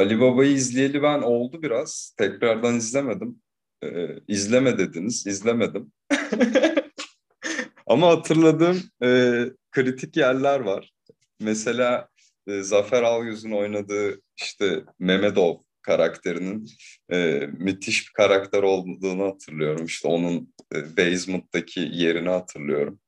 Ali 0.00 0.20
Baba'yı 0.20 0.52
izleyeli 0.52 1.02
ben 1.02 1.22
oldu 1.22 1.62
biraz. 1.62 2.14
Tekrardan 2.18 2.76
izlemedim. 2.76 3.42
Ee, 3.84 4.08
izleme 4.28 4.78
dediniz. 4.78 5.26
izlemedim. 5.26 5.92
Ama 7.86 8.08
hatırladığım 8.08 8.82
e, 9.02 9.42
kritik 9.70 10.16
yerler 10.16 10.60
var. 10.60 10.92
Mesela 11.40 12.08
e, 12.46 12.62
Zafer 12.62 13.02
Algöz'ün 13.02 13.52
oynadığı 13.52 14.20
işte 14.36 14.84
Memedov 14.98 15.56
karakterinin 15.82 16.66
e, 17.12 17.48
müthiş 17.58 18.08
bir 18.08 18.12
karakter 18.12 18.62
olduğunu 18.62 19.24
hatırlıyorum. 19.24 19.86
İşte 19.86 20.08
onun 20.08 20.54
e, 20.74 20.96
basement'taki 20.96 21.88
yerini 21.92 22.28
hatırlıyorum. 22.28 23.00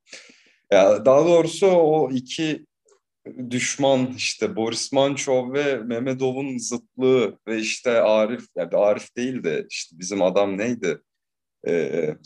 Ya 0.72 1.04
daha 1.04 1.24
doğrusu 1.24 1.66
o 1.66 2.10
iki 2.10 2.66
düşman 3.50 4.14
işte 4.16 4.56
Boris 4.56 4.92
Mançov 4.92 5.52
ve 5.52 5.76
Memedov'un 5.76 6.58
zıtlığı 6.58 7.38
ve 7.48 7.58
işte 7.58 7.90
Arif, 8.00 8.44
yani 8.56 8.76
Arif 8.76 9.16
değil 9.16 9.44
de 9.44 9.66
işte 9.70 9.98
bizim 9.98 10.22
adam 10.22 10.58
neydi? 10.58 11.02
Ee, 11.66 12.16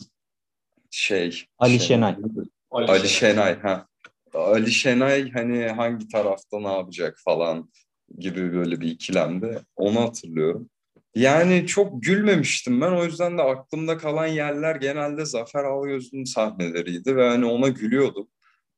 şey. 0.90 1.44
Ali 1.58 1.80
Şenay. 1.80 2.14
Şenay. 2.14 2.46
Ali, 2.70 2.86
Ali 2.86 3.08
Şenay. 3.08 3.60
ha. 3.60 3.86
Ali 4.34 4.70
Şenay 4.70 5.30
hani 5.30 5.68
hangi 5.68 6.08
tarafta 6.08 6.60
ne 6.60 6.72
yapacak 6.72 7.18
falan 7.24 7.70
gibi 8.18 8.52
böyle 8.52 8.80
bir 8.80 8.88
ikilemde 8.88 9.60
onu 9.76 10.00
hatırlıyorum. 10.00 10.70
Yani 11.14 11.66
çok 11.66 12.02
gülmemiştim 12.02 12.80
ben 12.80 12.92
o 12.92 13.04
yüzden 13.04 13.38
de 13.38 13.42
aklımda 13.42 13.98
kalan 13.98 14.26
yerler 14.26 14.76
genelde 14.76 15.24
Zafer 15.24 15.64
Algöz'ün 15.64 16.24
sahneleriydi 16.24 17.16
ve 17.16 17.28
hani 17.28 17.44
ona 17.44 17.68
gülüyordum. 17.68 18.28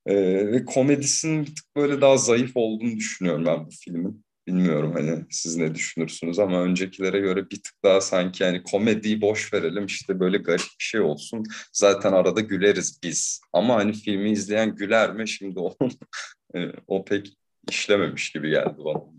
Ee, 0.09 0.47
ve 0.53 0.65
komedisinin 0.65 1.43
bir 1.47 1.55
tık 1.55 1.77
böyle 1.77 2.01
daha 2.01 2.17
zayıf 2.17 2.53
olduğunu 2.55 2.97
düşünüyorum 2.97 3.47
ben 3.47 3.67
bu 3.67 3.71
filmin. 3.71 4.25
Bilmiyorum 4.47 4.93
hani 4.93 5.25
siz 5.31 5.57
ne 5.57 5.75
düşünürsünüz 5.75 6.39
ama 6.39 6.63
öncekilere 6.63 7.21
göre 7.21 7.51
bir 7.51 7.57
tık 7.63 7.75
daha 7.85 8.01
sanki 8.01 8.43
yani 8.43 8.63
komediyi 8.63 9.21
boş 9.21 9.55
verelim 9.55 9.87
işte 9.87 10.21
böyle 10.21 10.39
garip 10.39 10.61
bir 10.81 10.85
şey 10.85 11.01
olsun. 11.01 11.45
Zaten 11.73 12.13
arada 12.13 12.41
güleriz 12.41 13.01
biz. 13.03 13.41
Ama 13.53 13.75
hani 13.75 13.93
filmi 13.93 14.31
izleyen 14.31 14.77
güler 14.77 15.15
mi 15.15 15.29
şimdi 15.29 15.59
onun 15.59 15.93
e, 16.55 16.73
o 16.87 17.05
pek 17.05 17.39
işlememiş 17.71 18.31
gibi 18.33 18.51
geldi 18.51 18.77
bana. 18.79 19.18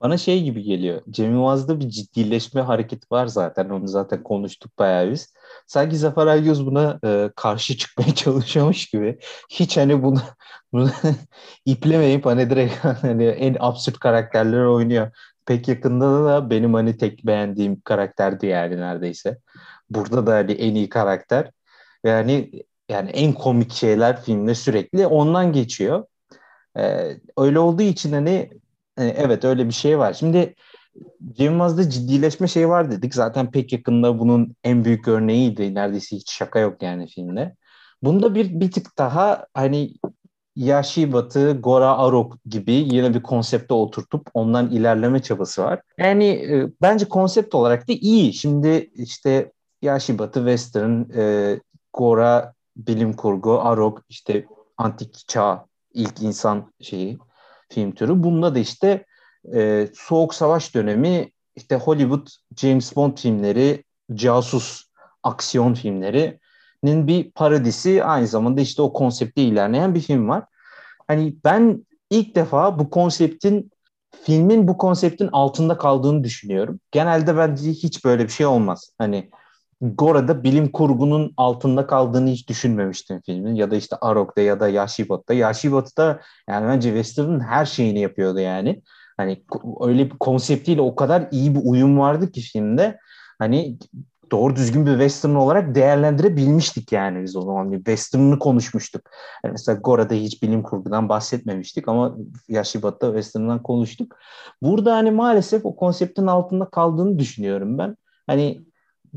Bana 0.00 0.18
şey 0.18 0.42
gibi 0.44 0.62
geliyor. 0.62 1.02
Cem 1.10 1.32
Yılmaz'da 1.32 1.80
bir 1.80 1.88
ciddileşme 1.88 2.60
hareketi 2.60 3.06
var 3.10 3.26
zaten. 3.26 3.68
Onu 3.70 3.88
zaten 3.88 4.22
konuştuk 4.22 4.78
bayağı 4.78 5.10
biz. 5.10 5.34
Sanki 5.66 5.96
Zafer 5.96 6.26
Algöz 6.26 6.66
buna 6.66 6.98
e, 7.04 7.30
karşı 7.36 7.76
çıkmaya 7.78 8.14
çalışıyormuş 8.14 8.86
gibi. 8.86 9.18
Hiç 9.50 9.76
hani 9.76 10.02
bunu, 10.02 10.20
bunu 10.72 10.90
iplemeyip 11.66 12.26
hani 12.26 12.50
direkt 12.50 12.84
hani 12.84 13.24
en 13.24 13.56
absürt 13.60 13.98
karakterleri 13.98 14.66
oynuyor. 14.66 15.10
Pek 15.46 15.68
yakında 15.68 16.24
da 16.24 16.50
benim 16.50 16.74
hani 16.74 16.96
tek 16.96 17.26
beğendiğim 17.26 17.80
karakterdi 17.80 18.46
yani 18.46 18.76
neredeyse. 18.76 19.38
Burada 19.90 20.26
da 20.26 20.34
hani 20.34 20.52
en 20.52 20.74
iyi 20.74 20.88
karakter. 20.88 21.50
Yani 22.04 22.50
yani 22.88 23.10
en 23.10 23.32
komik 23.32 23.72
şeyler 23.72 24.22
filmde 24.22 24.54
sürekli 24.54 25.06
ondan 25.06 25.52
geçiyor. 25.52 26.04
Ee, 26.78 27.16
öyle 27.38 27.58
olduğu 27.58 27.82
için 27.82 28.12
hani 28.12 28.50
evet 28.96 29.44
öyle 29.44 29.66
bir 29.66 29.72
şey 29.72 29.98
var. 29.98 30.12
Şimdi 30.12 30.54
Cem 31.32 31.76
ciddileşme 31.76 32.48
şey 32.48 32.68
var 32.68 32.90
dedik. 32.90 33.14
Zaten 33.14 33.50
pek 33.50 33.72
yakında 33.72 34.18
bunun 34.18 34.56
en 34.64 34.84
büyük 34.84 35.08
örneğiydi. 35.08 35.74
Neredeyse 35.74 36.16
hiç 36.16 36.32
şaka 36.32 36.58
yok 36.58 36.82
yani 36.82 37.06
filmde. 37.06 37.56
Bunda 38.02 38.34
bir 38.34 38.60
bir 38.60 38.70
tık 38.70 38.98
daha 38.98 39.46
hani 39.54 39.94
Yashi 40.56 41.12
Batı, 41.12 41.52
Gora 41.60 41.98
Arok 41.98 42.44
gibi 42.46 42.72
yine 42.72 43.14
bir 43.14 43.22
konsepte 43.22 43.74
oturtup 43.74 44.30
ondan 44.34 44.70
ilerleme 44.70 45.22
çabası 45.22 45.62
var. 45.62 45.80
Yani 45.98 46.26
e, 46.28 46.68
bence 46.82 47.04
konsept 47.04 47.54
olarak 47.54 47.88
da 47.88 47.92
iyi. 47.92 48.32
Şimdi 48.32 48.90
işte 48.94 49.52
Yashi 49.82 50.18
Batı 50.18 50.38
Western, 50.38 51.02
e, 51.16 51.60
Gora 51.92 52.52
bilim 52.76 53.12
kurgu, 53.12 53.60
Arok 53.60 54.02
işte 54.08 54.46
antik 54.76 55.28
çağ 55.28 55.66
ilk 55.94 56.22
insan 56.22 56.72
şeyi 56.80 57.18
film 57.68 57.92
türü. 57.92 58.22
Bunda 58.22 58.54
da 58.54 58.58
işte 58.58 59.04
e, 59.54 59.88
Soğuk 59.94 60.34
Savaş 60.34 60.74
dönemi 60.74 61.30
işte 61.56 61.76
Hollywood 61.76 62.28
James 62.56 62.96
Bond 62.96 63.18
filmleri, 63.18 63.84
casus 64.14 64.84
aksiyon 65.22 65.74
filmlerinin 65.74 67.06
bir 67.06 67.30
parodisi 67.30 68.04
aynı 68.04 68.26
zamanda 68.26 68.60
işte 68.60 68.82
o 68.82 68.92
konsepte 68.92 69.42
ilerleyen 69.42 69.94
bir 69.94 70.00
film 70.00 70.28
var. 70.28 70.44
Hani 71.08 71.36
ben 71.44 71.86
ilk 72.10 72.34
defa 72.34 72.78
bu 72.78 72.90
konseptin 72.90 73.70
filmin 74.24 74.68
bu 74.68 74.78
konseptin 74.78 75.28
altında 75.32 75.78
kaldığını 75.78 76.24
düşünüyorum. 76.24 76.80
Genelde 76.92 77.36
bence 77.36 77.70
hiç 77.70 78.04
böyle 78.04 78.24
bir 78.24 78.32
şey 78.32 78.46
olmaz. 78.46 78.92
Hani 78.98 79.30
Gora'da 79.84 80.44
bilim 80.44 80.72
kurgunun 80.72 81.34
altında 81.36 81.86
kaldığını 81.86 82.30
hiç 82.30 82.48
düşünmemiştim 82.48 83.20
filmin. 83.26 83.54
Ya 83.54 83.70
da 83.70 83.76
işte 83.76 83.96
Arok'ta 84.00 84.40
ya 84.40 84.60
da 84.60 84.68
Yashibat'ta. 84.68 85.34
Yashibat'ta 85.34 86.20
yani 86.48 86.68
bence 86.68 86.88
Western'ın 86.88 87.40
her 87.40 87.66
şeyini 87.66 88.00
yapıyordu 88.00 88.40
yani. 88.40 88.82
Hani 89.16 89.42
öyle 89.80 90.04
bir 90.10 90.18
konseptiyle 90.18 90.80
o 90.80 90.94
kadar 90.94 91.28
iyi 91.30 91.54
bir 91.54 91.60
uyum 91.64 91.98
vardı 91.98 92.32
ki 92.32 92.40
filmde. 92.40 92.98
Hani 93.38 93.78
doğru 94.30 94.56
düzgün 94.56 94.86
bir 94.86 94.90
western 94.90 95.34
olarak 95.34 95.74
değerlendirebilmiştik 95.74 96.92
yani 96.92 97.22
biz 97.22 97.36
o 97.36 97.42
zaman 97.42 97.72
bir 97.72 97.76
western'ını 97.76 98.38
konuşmuştuk. 98.38 99.02
Yani 99.44 99.52
mesela 99.52 99.78
Gora'da 99.78 100.14
hiç 100.14 100.42
bilim 100.42 100.62
kurgudan 100.62 101.08
bahsetmemiştik 101.08 101.88
ama 101.88 102.16
Yashibat'ta 102.48 103.06
western'dan 103.06 103.62
konuştuk. 103.62 104.16
Burada 104.62 104.96
hani 104.96 105.10
maalesef 105.10 105.66
o 105.66 105.76
konseptin 105.76 106.26
altında 106.26 106.64
kaldığını 106.64 107.18
düşünüyorum 107.18 107.78
ben. 107.78 107.96
Hani 108.26 108.64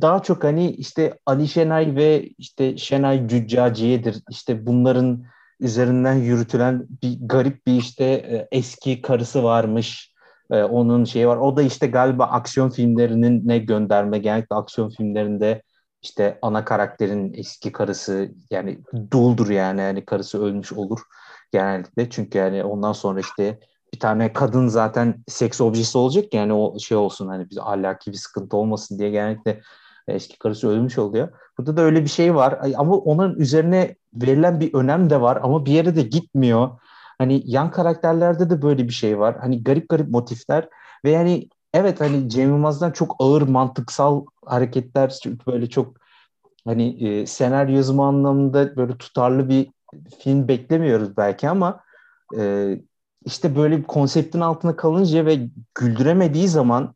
daha 0.01 0.23
çok 0.23 0.43
hani 0.43 0.71
işte 0.71 1.19
Ali 1.25 1.47
Şenay 1.47 1.95
ve 1.95 2.29
işte 2.37 2.77
Şenay 2.77 3.27
Cüccaciye'dir. 3.27 4.23
İşte 4.29 4.67
bunların 4.67 5.23
üzerinden 5.59 6.13
yürütülen 6.13 6.87
bir 7.03 7.17
garip 7.21 7.67
bir 7.67 7.73
işte 7.73 8.05
e, 8.05 8.47
eski 8.51 9.01
karısı 9.01 9.43
varmış. 9.43 10.13
E, 10.51 10.63
onun 10.63 11.03
şeyi 11.03 11.27
var. 11.27 11.37
O 11.37 11.57
da 11.57 11.61
işte 11.61 11.87
galiba 11.87 12.25
aksiyon 12.25 12.69
filmlerinin 12.69 13.47
ne 13.47 13.57
gönderme. 13.57 14.17
Genellikle 14.17 14.55
aksiyon 14.55 14.89
filmlerinde 14.89 15.61
işte 16.01 16.39
ana 16.41 16.65
karakterin 16.65 17.33
eski 17.33 17.71
karısı 17.71 18.31
yani 18.51 18.79
duldur 19.11 19.49
yani 19.49 19.81
yani 19.81 20.05
karısı 20.05 20.43
ölmüş 20.43 20.73
olur 20.73 20.99
genellikle. 21.51 22.09
Çünkü 22.09 22.37
yani 22.37 22.63
ondan 22.63 22.93
sonra 22.93 23.19
işte 23.19 23.59
bir 23.93 23.99
tane 23.99 24.33
kadın 24.33 24.67
zaten 24.67 25.23
seks 25.27 25.61
objesi 25.61 25.97
olacak 25.97 26.33
yani 26.33 26.53
o 26.53 26.79
şey 26.79 26.97
olsun 26.97 27.27
hani 27.27 27.49
bir 27.49 27.71
ahlaki 27.71 28.11
bir 28.11 28.17
sıkıntı 28.17 28.57
olmasın 28.57 28.99
diye 28.99 29.09
genellikle 29.09 29.61
eski 30.07 30.39
karısı 30.39 30.69
ölmüş 30.69 30.97
oluyor. 30.97 31.29
Burada 31.57 31.77
da 31.77 31.81
öyle 31.81 32.03
bir 32.03 32.09
şey 32.09 32.35
var 32.35 32.59
ama 32.77 32.97
onun 32.97 33.35
üzerine 33.35 33.95
verilen 34.13 34.59
bir 34.59 34.73
önem 34.73 35.09
de 35.09 35.21
var 35.21 35.39
ama 35.43 35.65
bir 35.65 35.71
yere 35.71 35.95
de 35.95 36.01
gitmiyor. 36.01 36.69
Hani 37.17 37.41
yan 37.45 37.71
karakterlerde 37.71 38.49
de 38.49 38.61
böyle 38.61 38.83
bir 38.83 38.93
şey 38.93 39.19
var. 39.19 39.37
Hani 39.39 39.63
garip 39.63 39.89
garip 39.89 40.09
motifler 40.09 40.69
ve 41.05 41.11
yani 41.11 41.49
evet 41.73 42.01
hani 42.01 42.29
Cem 42.29 42.49
Yılmaz'dan 42.49 42.91
çok 42.91 43.15
ağır 43.19 43.41
mantıksal 43.41 44.25
hareketler 44.45 45.19
böyle 45.47 45.69
çok 45.69 45.97
hani 46.65 47.07
e, 47.07 47.25
senaryo 47.25 47.75
yazımı 47.75 48.05
anlamında 48.05 48.75
böyle 48.75 48.97
tutarlı 48.97 49.49
bir 49.49 49.71
film 50.19 50.47
beklemiyoruz 50.47 51.17
belki 51.17 51.49
ama 51.49 51.83
e, 52.37 52.73
işte 53.25 53.55
böyle 53.55 53.77
bir 53.77 53.83
konseptin 53.83 54.39
altına 54.39 54.75
kalınca 54.75 55.25
ve 55.25 55.49
güldüremediği 55.75 56.47
zaman 56.47 56.95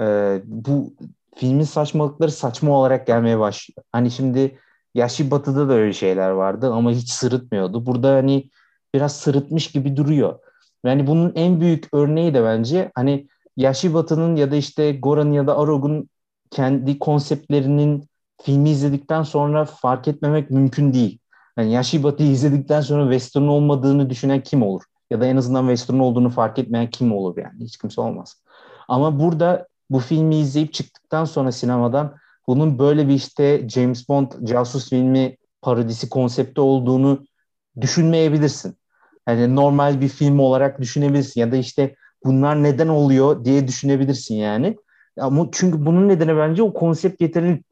e, 0.00 0.40
bu 0.44 0.94
filmin 1.36 1.64
saçmalıkları 1.64 2.30
saçma 2.30 2.78
olarak 2.78 3.06
gelmeye 3.06 3.38
başlıyor. 3.38 3.84
Hani 3.92 4.10
şimdi 4.10 4.58
Yaşı 4.94 5.30
Batı'da 5.30 5.68
da 5.68 5.72
öyle 5.72 5.92
şeyler 5.92 6.30
vardı 6.30 6.72
ama 6.72 6.90
hiç 6.90 7.10
sırıtmıyordu. 7.10 7.86
Burada 7.86 8.14
hani 8.14 8.50
biraz 8.94 9.16
sırıtmış 9.16 9.70
gibi 9.70 9.96
duruyor. 9.96 10.38
Yani 10.84 11.06
bunun 11.06 11.32
en 11.34 11.60
büyük 11.60 11.88
örneği 11.92 12.34
de 12.34 12.44
bence 12.44 12.92
hani 12.94 13.28
Yaşı 13.56 13.94
Batı'nın 13.94 14.36
ya 14.36 14.50
da 14.50 14.56
işte 14.56 14.92
Goran'ın 14.92 15.32
ya 15.32 15.46
da 15.46 15.58
Arog'un 15.58 16.08
kendi 16.50 16.98
konseptlerinin 16.98 18.08
filmi 18.42 18.70
izledikten 18.70 19.22
sonra 19.22 19.64
fark 19.64 20.08
etmemek 20.08 20.50
mümkün 20.50 20.92
değil. 20.92 21.18
Yani 21.58 21.72
Yaşı 21.72 22.02
Batı'yı 22.02 22.30
izledikten 22.30 22.80
sonra 22.80 23.02
western 23.02 23.42
olmadığını 23.46 24.10
düşünen 24.10 24.42
kim 24.42 24.62
olur? 24.62 24.82
Ya 25.10 25.20
da 25.20 25.26
en 25.26 25.36
azından 25.36 25.62
western 25.62 25.98
olduğunu 25.98 26.30
fark 26.30 26.58
etmeyen 26.58 26.90
kim 26.90 27.12
olur 27.12 27.36
yani? 27.36 27.64
Hiç 27.64 27.76
kimse 27.76 28.00
olmaz. 28.00 28.42
Ama 28.88 29.20
burada 29.20 29.66
bu 29.90 29.98
filmi 29.98 30.36
izleyip 30.36 30.72
çıktıktan 30.72 31.24
sonra 31.24 31.52
sinemadan 31.52 32.16
bunun 32.46 32.78
böyle 32.78 33.08
bir 33.08 33.14
işte 33.14 33.68
James 33.68 34.08
Bond 34.08 34.32
casus 34.44 34.90
filmi 34.90 35.36
parodisi 35.62 36.08
konsepti 36.08 36.60
olduğunu 36.60 37.24
düşünmeyebilirsin. 37.80 38.76
Yani 39.28 39.56
normal 39.56 40.00
bir 40.00 40.08
film 40.08 40.38
olarak 40.38 40.80
düşünebilirsin 40.80 41.40
ya 41.40 41.52
da 41.52 41.56
işte 41.56 41.94
bunlar 42.24 42.62
neden 42.62 42.88
oluyor 42.88 43.44
diye 43.44 43.68
düşünebilirsin 43.68 44.34
yani. 44.34 44.76
Ama 45.20 45.48
çünkü 45.52 45.86
bunun 45.86 46.08
nedeni 46.08 46.36
bence 46.36 46.62
o 46.62 46.72
konsept 46.72 47.20
yeterince 47.20 47.62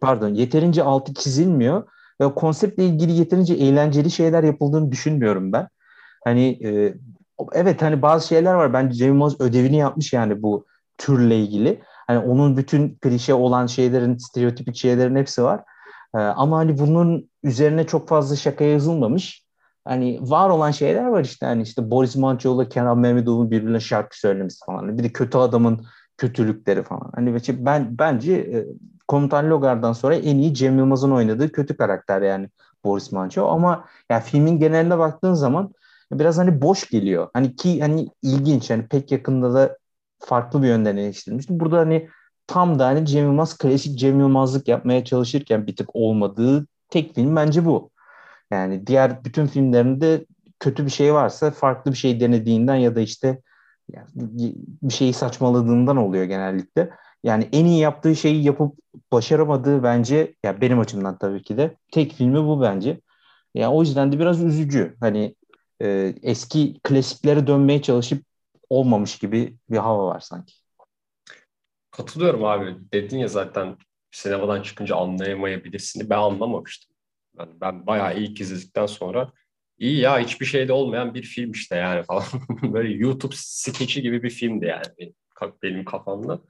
pardon 0.00 0.34
yeterince 0.34 0.82
altı 0.82 1.14
çizilmiyor 1.14 1.88
ve 2.20 2.34
konseptle 2.34 2.86
ilgili 2.86 3.12
yeterince 3.12 3.54
eğlenceli 3.54 4.10
şeyler 4.10 4.44
yapıldığını 4.44 4.92
düşünmüyorum 4.92 5.52
ben. 5.52 5.68
Hani 6.24 6.58
e, 6.66 6.94
evet 7.52 7.82
hani 7.82 8.02
bazı 8.02 8.28
şeyler 8.28 8.54
var 8.54 8.72
bence 8.72 8.94
James 8.94 9.20
Bond 9.20 9.32
ödevini 9.40 9.76
yapmış 9.76 10.12
yani 10.12 10.42
bu 10.42 10.64
türle 10.98 11.38
ilgili. 11.38 11.82
Hani 12.06 12.18
onun 12.18 12.56
bütün 12.56 12.94
klişe 12.94 13.34
olan 13.34 13.66
şeylerin, 13.66 14.16
stereotipik 14.16 14.76
şeylerin 14.76 15.16
hepsi 15.16 15.42
var. 15.42 15.60
Ee, 16.14 16.18
ama 16.18 16.58
hani 16.58 16.78
bunun 16.78 17.30
üzerine 17.42 17.86
çok 17.86 18.08
fazla 18.08 18.36
şaka 18.36 18.64
yazılmamış. 18.64 19.44
Hani 19.84 20.18
var 20.22 20.50
olan 20.50 20.70
şeyler 20.70 21.06
var 21.06 21.24
işte. 21.24 21.46
Hani 21.46 21.62
işte 21.62 21.90
Boris 21.90 22.16
Mançoğlu, 22.16 22.68
Kenan 22.68 22.98
Mehmetoğlu 22.98 23.50
birbirine 23.50 23.80
şarkı 23.80 24.18
söylemesi 24.18 24.64
falan. 24.66 24.98
Bir 24.98 25.04
de 25.04 25.08
kötü 25.12 25.38
adamın 25.38 25.86
kötülükleri 26.16 26.82
falan. 26.82 27.10
Hani 27.14 27.36
ben 27.48 27.98
bence 27.98 28.32
e, 28.32 28.66
Komutan 29.08 29.50
Logar'dan 29.50 29.92
sonra 29.92 30.14
en 30.14 30.36
iyi 30.36 30.54
Cem 30.54 30.78
Yılmaz'ın 30.78 31.10
oynadığı 31.10 31.52
kötü 31.52 31.76
karakter 31.76 32.22
yani 32.22 32.48
Boris 32.84 33.12
Manço. 33.12 33.46
Ama 33.48 33.84
yani 34.10 34.22
filmin 34.22 34.58
geneline 34.58 34.98
baktığın 34.98 35.34
zaman 35.34 35.72
biraz 36.12 36.38
hani 36.38 36.62
boş 36.62 36.90
geliyor. 36.90 37.28
Hani 37.34 37.56
ki 37.56 37.80
hani 37.80 38.08
ilginç 38.22 38.70
hani 38.70 38.86
pek 38.86 39.12
yakında 39.12 39.54
da 39.54 39.78
farklı 40.24 40.62
bir 40.62 40.68
yönden 40.68 40.96
eleştirilmişti. 40.96 41.60
Burada 41.60 41.78
hani 41.78 42.08
tam 42.46 42.78
da 42.78 42.86
hani 42.86 43.06
Cem 43.06 43.24
Yılmaz 43.24 43.58
klasik 43.58 43.98
Cem 43.98 44.20
Yılmazlık 44.20 44.68
yapmaya 44.68 45.04
çalışırken 45.04 45.66
bir 45.66 45.76
tık 45.76 45.96
olmadığı 45.96 46.66
tek 46.90 47.14
film 47.14 47.36
bence 47.36 47.64
bu. 47.64 47.90
Yani 48.50 48.86
diğer 48.86 49.24
bütün 49.24 49.46
filmlerinde 49.46 50.26
kötü 50.60 50.84
bir 50.86 50.90
şey 50.90 51.14
varsa 51.14 51.50
farklı 51.50 51.92
bir 51.92 51.96
şey 51.96 52.20
denediğinden 52.20 52.74
ya 52.76 52.96
da 52.96 53.00
işte 53.00 53.42
yani 53.92 54.06
bir 54.82 54.92
şeyi 54.92 55.12
saçmaladığından 55.12 55.96
oluyor 55.96 56.24
genellikle. 56.24 56.90
Yani 57.24 57.48
en 57.52 57.64
iyi 57.64 57.80
yaptığı 57.80 58.16
şeyi 58.16 58.44
yapıp 58.44 58.76
başaramadığı 59.12 59.82
bence 59.82 60.34
ya 60.44 60.60
benim 60.60 60.78
açımdan 60.78 61.18
tabii 61.18 61.42
ki 61.42 61.56
de 61.56 61.76
tek 61.92 62.12
filmi 62.12 62.44
bu 62.44 62.60
bence. 62.62 62.90
Ya 62.90 63.00
yani 63.54 63.74
o 63.74 63.82
yüzden 63.82 64.12
de 64.12 64.18
biraz 64.18 64.42
üzücü. 64.42 64.96
Hani 65.00 65.34
e, 65.82 66.14
eski 66.22 66.80
klasiklere 66.82 67.46
dönmeye 67.46 67.82
çalışıp 67.82 68.24
olmamış 68.72 69.18
gibi 69.18 69.56
bir 69.70 69.76
hava 69.76 70.06
var 70.06 70.20
sanki. 70.20 70.54
Katılıyorum 71.90 72.44
abi. 72.44 72.76
Dedin 72.92 73.18
ya 73.18 73.28
zaten 73.28 73.76
sinemadan 74.10 74.62
çıkınca 74.62 74.96
anlayamayabilirsin. 74.96 76.10
Ben 76.10 76.18
anlamamıştım. 76.18 76.96
Ben, 77.38 77.60
ben 77.60 77.86
bayağı 77.86 78.18
ilk 78.18 78.40
izledikten 78.40 78.86
sonra 78.86 79.32
iyi 79.78 80.00
ya 80.00 80.18
hiçbir 80.18 80.46
şeyde 80.46 80.72
olmayan 80.72 81.14
bir 81.14 81.22
film 81.22 81.50
işte 81.50 81.76
yani 81.76 82.02
falan. 82.08 82.24
Böyle 82.62 82.94
YouTube 82.94 83.34
skeçi 83.36 84.02
gibi 84.02 84.22
bir 84.22 84.30
filmdi 84.30 84.66
yani 84.66 85.14
benim 85.62 85.84
kafamda. 85.84 86.40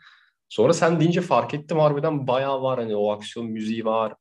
Sonra 0.48 0.72
sen 0.72 1.00
deyince 1.00 1.20
fark 1.20 1.54
ettim 1.54 1.78
harbiden 1.78 2.26
bayağı 2.26 2.62
var 2.62 2.78
hani 2.78 2.96
o 2.96 3.10
aksiyon 3.10 3.46
müziği 3.46 3.84
var. 3.84 4.14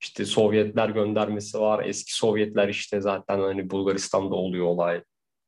İşte 0.00 0.24
Sovyetler 0.24 0.88
göndermesi 0.88 1.60
var. 1.60 1.84
Eski 1.84 2.14
Sovyetler 2.14 2.68
işte 2.68 3.00
zaten 3.00 3.40
hani 3.40 3.70
Bulgaristan'da 3.70 4.34
oluyor 4.34 4.66
olay. 4.66 5.02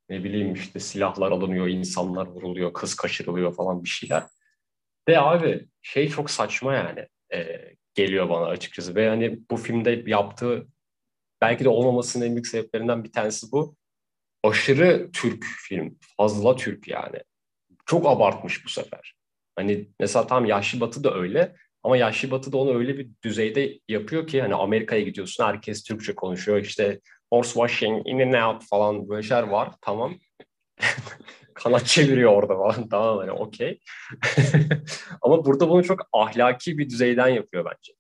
Ne 0.09 0.25
bileyim 0.25 0.55
işte 0.55 0.81
silahlar 0.81 1.33
alınıyor, 1.33 1.69
insanlar 1.69 2.27
vuruluyor, 2.27 2.73
kız 2.73 2.95
kaçırılıyor 2.95 3.55
falan 3.55 3.85
bir 3.85 3.89
şeyler. 3.89 4.23
Ve 5.09 5.21
abi 5.21 5.69
şey 5.83 6.09
çok 6.09 6.31
saçma 6.31 6.75
yani 6.75 7.07
e, 7.35 7.61
geliyor 7.95 8.29
bana 8.29 8.47
açıkçası. 8.47 8.95
Ve 8.95 9.09
hani 9.09 9.39
bu 9.51 9.57
filmde 9.57 10.05
yaptığı 10.07 10.67
belki 11.41 11.65
de 11.65 11.69
olmamasının 11.69 12.25
en 12.25 12.33
büyük 12.33 12.47
sebeplerinden 12.47 13.05
bir 13.05 13.13
tanesi 13.13 13.53
bu. 13.53 13.77
Aşırı 14.43 15.11
Türk 15.13 15.45
film. 15.45 15.99
Fazla 16.17 16.57
Türk 16.57 16.89
yani. 16.89 17.21
Çok 17.87 18.07
abartmış 18.07 18.65
bu 18.65 18.69
sefer. 18.69 19.15
Hani 19.57 19.89
mesela 20.01 20.27
tam 20.27 20.45
Yaşlı 20.45 20.81
Batı 20.81 21.05
da 21.05 21.15
öyle. 21.15 21.57
Ama 21.83 21.97
Yaşlı 21.97 22.31
Batı 22.31 22.53
da 22.53 22.57
onu 22.57 22.79
öyle 22.79 22.99
bir 22.99 23.11
düzeyde 23.25 23.79
yapıyor 23.89 24.27
ki 24.27 24.43
hani 24.43 24.55
Amerika'ya 24.55 25.03
gidiyorsun 25.03 25.45
herkes 25.45 25.83
Türkçe 25.85 26.15
konuşuyor. 26.15 26.59
İşte 26.59 27.01
horse 27.31 27.53
washing, 27.53 28.09
in 28.09 28.21
and 28.21 28.55
out 28.55 28.65
falan 28.65 29.09
böyle 29.09 29.23
şeyler 29.23 29.43
var. 29.43 29.71
Tamam. 29.81 30.15
Kanat 31.55 31.87
çeviriyor 31.87 32.33
orada 32.33 32.55
falan. 32.57 32.89
Tamam 32.89 33.19
hani 33.19 33.31
okey. 33.31 33.81
Ama 35.23 35.45
burada 35.45 35.69
bunu 35.69 35.85
çok 35.85 36.01
ahlaki 36.13 36.79
bir 36.79 36.91
düzeyden 36.91 37.29
yapıyor 37.29 37.65
bence. 37.65 37.93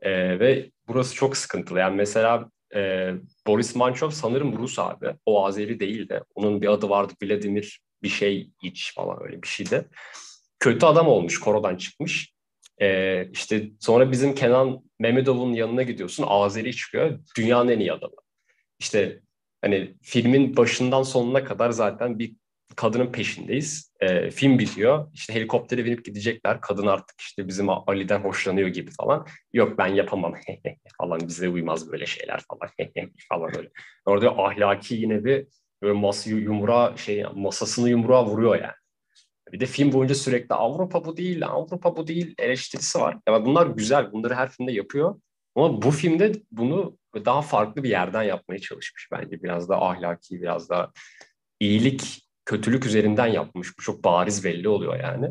Ee, 0.00 0.40
ve 0.40 0.70
burası 0.88 1.14
çok 1.14 1.36
sıkıntılı. 1.36 1.78
Yani 1.78 1.96
mesela 1.96 2.50
e, 2.74 3.10
Boris 3.46 3.76
Manchov 3.76 4.10
sanırım 4.10 4.58
Rus 4.58 4.78
abi. 4.78 5.14
O 5.26 5.46
Azeri 5.46 5.80
değil 5.80 6.08
de. 6.08 6.22
Onun 6.34 6.62
bir 6.62 6.72
adı 6.72 6.88
vardı 6.88 7.12
Vladimir 7.22 7.80
bir 8.02 8.08
şey 8.08 8.50
iç 8.62 8.94
falan 8.94 9.22
öyle 9.22 9.42
bir 9.42 9.48
şeydi. 9.48 9.88
Kötü 10.60 10.86
adam 10.86 11.08
olmuş, 11.08 11.40
korodan 11.40 11.76
çıkmış. 11.76 12.32
Ee, 12.80 13.28
işte 13.32 13.70
sonra 13.80 14.12
bizim 14.12 14.34
Kenan 14.34 14.82
Memedov'un 14.98 15.52
yanına 15.52 15.82
gidiyorsun. 15.82 16.24
Azeri 16.28 16.76
çıkıyor. 16.76 17.18
Dünyanın 17.38 17.68
en 17.68 17.80
iyi 17.80 17.92
adamı. 17.92 18.21
İşte 18.82 19.20
hani 19.60 19.96
filmin 20.02 20.56
başından 20.56 21.02
sonuna 21.02 21.44
kadar 21.44 21.70
zaten 21.70 22.18
bir 22.18 22.36
kadının 22.76 23.12
peşindeyiz. 23.12 23.92
E, 24.00 24.30
film 24.30 24.58
bitiyor. 24.58 25.10
İşte 25.14 25.34
helikoptere 25.34 25.84
binip 25.84 26.04
gidecekler. 26.04 26.60
Kadın 26.60 26.86
artık 26.86 27.20
işte 27.20 27.48
bizim 27.48 27.68
Ali'den 27.70 28.20
hoşlanıyor 28.20 28.68
gibi 28.68 28.90
falan. 28.90 29.26
Yok 29.52 29.78
ben 29.78 29.86
yapamam 29.86 30.34
falan 30.98 31.20
bize 31.20 31.48
uymaz 31.48 31.92
böyle 31.92 32.06
şeyler 32.06 32.40
falan 32.48 32.70
falan 33.28 33.54
böyle. 33.54 33.70
Orada 34.06 34.38
ahlaki 34.38 34.94
yine 34.94 35.24
bir 35.24 35.46
böyle 35.82 35.98
masa 35.98 36.30
yumruğa 36.30 36.96
şey 36.96 37.24
masasını 37.34 37.90
yumruğa 37.90 38.26
vuruyor 38.26 38.54
yani. 38.54 38.74
Bir 39.52 39.60
de 39.60 39.66
film 39.66 39.92
boyunca 39.92 40.14
sürekli 40.14 40.54
Avrupa 40.54 41.04
bu 41.04 41.16
değil, 41.16 41.46
Avrupa 41.46 41.96
bu 41.96 42.06
değil 42.06 42.34
eleştirisi 42.38 43.00
var. 43.00 43.18
Ya 43.28 43.44
bunlar 43.44 43.66
güzel. 43.66 44.12
Bunları 44.12 44.34
her 44.34 44.50
filmde 44.50 44.72
yapıyor. 44.72 45.20
Ama 45.54 45.82
bu 45.82 45.90
filmde 45.90 46.32
bunu 46.50 46.98
daha 47.14 47.42
farklı 47.42 47.82
bir 47.82 47.90
yerden 47.90 48.22
yapmaya 48.22 48.58
çalışmış 48.58 49.08
bence. 49.12 49.42
Biraz 49.42 49.68
da 49.68 49.82
ahlaki, 49.82 50.42
biraz 50.42 50.70
da 50.70 50.92
iyilik 51.60 52.22
kötülük 52.44 52.86
üzerinden 52.86 53.26
yapmış. 53.26 53.78
Bu 53.78 53.82
çok 53.82 54.04
bariz 54.04 54.44
belli 54.44 54.68
oluyor 54.68 55.00
yani. 55.00 55.30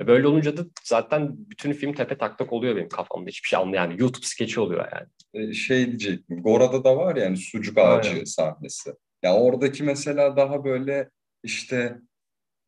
E, 0.00 0.06
böyle 0.06 0.26
olunca 0.26 0.56
da 0.56 0.64
zaten 0.84 1.34
bütün 1.36 1.72
film 1.72 1.92
tepe 1.92 2.18
taklak 2.18 2.52
oluyor 2.52 2.76
benim 2.76 2.88
kafamda. 2.88 3.28
Hiçbir 3.30 3.48
şey 3.48 3.58
anlıyor 3.58 3.82
yani. 3.82 4.00
YouTube 4.00 4.26
skeçi 4.26 4.60
oluyor 4.60 4.88
yani. 4.92 5.06
E, 5.34 5.52
şey 5.52 5.86
diyecektim. 5.86 6.42
Gora'da 6.42 6.84
da 6.84 6.96
var 6.96 7.16
yani 7.16 7.36
sucuk 7.36 7.78
ağacı 7.78 8.10
Aynen. 8.10 8.24
sahnesi. 8.24 8.90
Ya 9.22 9.36
oradaki 9.36 9.82
mesela 9.82 10.36
daha 10.36 10.64
böyle 10.64 11.10
işte 11.42 11.98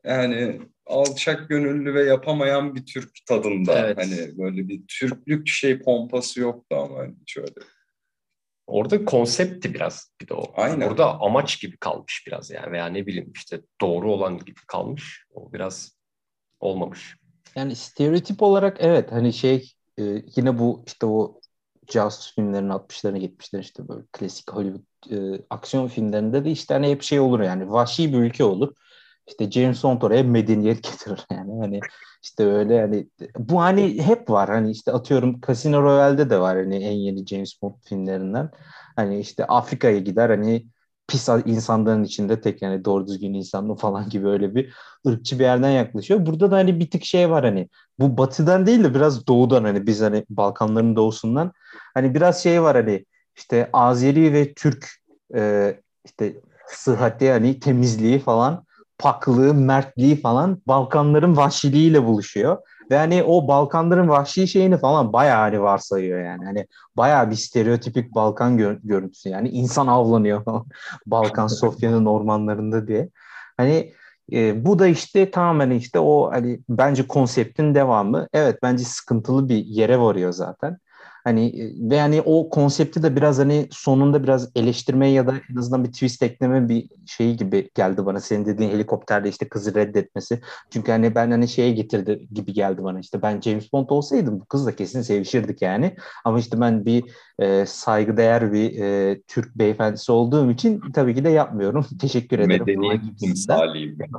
yani 0.04 0.60
alçak 0.90 1.48
gönüllü 1.48 1.94
ve 1.94 2.04
yapamayan 2.04 2.74
bir 2.74 2.86
Türk 2.86 3.10
tadında. 3.26 3.78
Evet. 3.78 3.98
Hani 3.98 4.38
böyle 4.38 4.68
bir 4.68 4.82
Türklük 4.88 5.48
şey 5.48 5.78
pompası 5.78 6.40
yoktu 6.40 6.76
ama 6.76 6.98
hani 6.98 7.14
şöyle. 7.26 7.54
Orada 8.66 9.04
konseptti 9.04 9.74
biraz 9.74 10.12
bir 10.20 10.28
de 10.28 10.34
o. 10.34 10.52
Aynen. 10.54 10.88
Orada 10.88 11.20
amaç 11.20 11.60
gibi 11.60 11.76
kalmış 11.76 12.24
biraz 12.26 12.50
yani 12.50 12.72
veya 12.72 12.86
ne 12.86 13.06
bileyim 13.06 13.32
işte 13.34 13.60
doğru 13.80 14.12
olan 14.12 14.38
gibi 14.38 14.60
kalmış. 14.66 15.24
O 15.34 15.52
biraz 15.52 15.98
olmamış. 16.60 17.16
Yani 17.56 17.76
stereotip 17.76 18.42
olarak 18.42 18.76
evet 18.80 19.12
hani 19.12 19.32
şey 19.32 19.72
e, 19.98 20.02
yine 20.36 20.58
bu 20.58 20.84
işte 20.86 21.06
o 21.06 21.40
casus 21.86 22.34
filmlerin 22.34 22.68
60'ların 22.68 23.18
70'lerin 23.18 23.60
işte 23.60 23.88
böyle 23.88 24.02
klasik 24.12 24.52
Hollywood 24.52 25.10
e, 25.10 25.42
aksiyon 25.50 25.88
filmlerinde 25.88 26.44
de 26.44 26.50
işte 26.50 26.74
hani 26.74 26.90
hep 26.90 27.02
şey 27.02 27.20
olur 27.20 27.40
yani 27.40 27.70
vahşi 27.70 28.12
bir 28.12 28.18
ülke 28.18 28.44
olur. 28.44 28.74
İşte 29.26 29.50
James 29.50 29.84
Bond 29.84 30.02
oraya 30.02 30.22
medeniyet 30.22 30.82
getirir 30.82 31.26
yani 31.30 31.60
hani 31.60 31.80
işte 32.22 32.44
öyle 32.44 32.74
yani 32.74 33.08
bu 33.38 33.60
hani 33.60 34.02
hep 34.02 34.30
var 34.30 34.48
hani 34.48 34.70
işte 34.70 34.92
atıyorum 34.92 35.40
Casino 35.46 35.82
Royale'de 35.82 36.30
de 36.30 36.40
var 36.40 36.56
hani 36.56 36.84
en 36.84 36.92
yeni 36.92 37.26
James 37.26 37.62
Bond 37.62 37.74
filmlerinden. 37.84 38.50
Hani 38.96 39.20
işte 39.20 39.44
Afrika'ya 39.44 39.98
gider 39.98 40.30
hani 40.30 40.66
pis 41.08 41.28
insanların 41.46 42.04
içinde 42.04 42.40
tek 42.40 42.62
yani 42.62 42.84
doğru 42.84 43.06
düzgün 43.06 43.34
insanlı 43.34 43.76
falan 43.76 44.08
gibi 44.08 44.28
öyle 44.28 44.54
bir 44.54 44.74
ırkçı 45.06 45.38
bir 45.38 45.44
yerden 45.44 45.70
yaklaşıyor. 45.70 46.26
Burada 46.26 46.50
da 46.50 46.56
hani 46.56 46.80
bir 46.80 46.90
tık 46.90 47.04
şey 47.04 47.30
var 47.30 47.44
hani 47.44 47.68
bu 47.98 48.18
batıdan 48.18 48.66
değil 48.66 48.84
de 48.84 48.94
biraz 48.94 49.26
doğudan 49.26 49.64
hani 49.64 49.86
biz 49.86 50.00
hani 50.00 50.24
Balkanların 50.30 50.96
doğusundan 50.96 51.52
hani 51.94 52.14
biraz 52.14 52.42
şey 52.42 52.62
var 52.62 52.76
hani 52.76 53.04
işte 53.36 53.70
Azeri 53.72 54.32
ve 54.32 54.54
Türk 54.54 54.88
e, 55.34 55.74
işte 56.04 56.36
sıhhati 56.66 57.30
hani 57.30 57.60
temizliği 57.60 58.18
falan 58.18 58.64
paklığı, 59.00 59.54
mertliği 59.54 60.20
falan 60.20 60.62
Balkanların 60.66 61.36
vahşiliğiyle 61.36 62.04
buluşuyor. 62.04 62.58
Ve 62.90 62.96
hani 62.96 63.22
o 63.22 63.48
Balkanların 63.48 64.08
vahşi 64.08 64.48
şeyini 64.48 64.78
falan 64.78 65.12
bayağı 65.12 65.40
hani 65.40 65.62
varsayıyor 65.62 66.24
yani. 66.24 66.44
Hani 66.44 66.66
bayağı 66.96 67.30
bir 67.30 67.36
stereotipik 67.36 68.14
Balkan 68.14 68.56
gör- 68.56 68.78
görüntüsü 68.84 69.28
yani. 69.28 69.48
insan 69.48 69.86
avlanıyor 69.86 70.44
Balkan 71.06 71.46
Sofya'nın 71.60 72.06
ormanlarında 72.06 72.88
diye. 72.88 73.08
Hani 73.56 73.92
e, 74.32 74.64
bu 74.64 74.78
da 74.78 74.86
işte 74.86 75.30
tamamen 75.30 75.70
işte 75.70 75.98
o 75.98 76.30
hani 76.32 76.60
bence 76.68 77.06
konseptin 77.06 77.74
devamı. 77.74 78.28
Evet 78.32 78.58
bence 78.62 78.84
sıkıntılı 78.84 79.48
bir 79.48 79.64
yere 79.64 80.00
varıyor 80.00 80.32
zaten. 80.32 80.78
Hani 81.24 81.46
e, 81.46 81.90
ve 81.90 81.96
yani 81.96 82.20
o 82.20 82.50
konsepti 82.50 83.02
de 83.02 83.16
biraz 83.16 83.38
hani 83.38 83.68
sonunda 83.70 84.22
biraz 84.22 84.50
eleştirmeye 84.54 85.12
ya 85.12 85.26
da 85.26 85.34
en 85.52 85.56
azından 85.56 85.84
bir 85.84 85.92
twist 85.92 86.22
ekleme 86.22 86.68
bir 86.68 86.88
şeyi 87.06 87.36
gibi 87.36 87.70
geldi 87.74 88.06
bana. 88.06 88.20
Senin 88.20 88.46
dediğin 88.46 88.70
helikopterde 88.70 89.28
işte 89.28 89.48
kızı 89.48 89.74
reddetmesi. 89.74 90.40
Çünkü 90.70 90.92
hani 90.92 91.14
ben 91.14 91.30
hani 91.30 91.48
şeye 91.48 91.72
getirdi 91.72 92.28
gibi 92.32 92.52
geldi 92.52 92.84
bana 92.84 93.00
işte 93.00 93.22
ben 93.22 93.40
James 93.40 93.72
Bond 93.72 93.88
olsaydım 93.88 94.40
bu 94.40 94.44
kızla 94.44 94.76
kesin 94.76 95.02
sevişirdik 95.02 95.62
yani. 95.62 95.96
Ama 96.24 96.38
işte 96.38 96.60
ben 96.60 96.84
bir 96.84 97.04
e, 97.38 97.66
saygıdeğer 97.66 98.52
bir 98.52 98.82
e, 98.82 99.20
Türk 99.22 99.58
beyefendisi 99.58 100.12
olduğum 100.12 100.50
için 100.50 100.80
tabii 100.94 101.14
ki 101.14 101.24
de 101.24 101.28
yapmıyorum. 101.28 101.86
Teşekkür 102.00 102.38
ederim. 102.38 102.64
Medeniyet 102.66 103.18
timsaliyim 103.18 103.98
ben. 103.98 104.10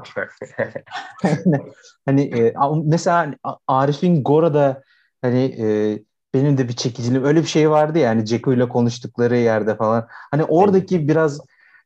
hani 2.05 2.21
e, 2.21 2.53
mesela 2.83 3.33
Arif'in 3.67 4.23
Gora'da 4.23 4.83
hani 5.21 5.55
e, 5.59 5.99
benim 6.33 6.57
de 6.57 6.67
bir 6.67 6.73
çekiciliğim 6.73 7.23
öyle 7.23 7.41
bir 7.41 7.47
şey 7.47 7.69
vardı 7.69 7.99
ya 7.99 8.09
hani 8.09 8.25
Ceko 8.25 8.53
ile 8.53 8.69
konuştukları 8.69 9.37
yerde 9.37 9.75
falan. 9.75 10.07
Hani 10.09 10.43
oradaki 10.43 11.07
biraz 11.07 11.39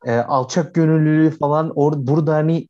e, 0.06 0.16
alçak 0.16 0.76
gönüllülüğü 0.76 1.30
falan 1.38 1.72
or, 1.76 1.94
burada 1.96 2.34
hani 2.34 2.68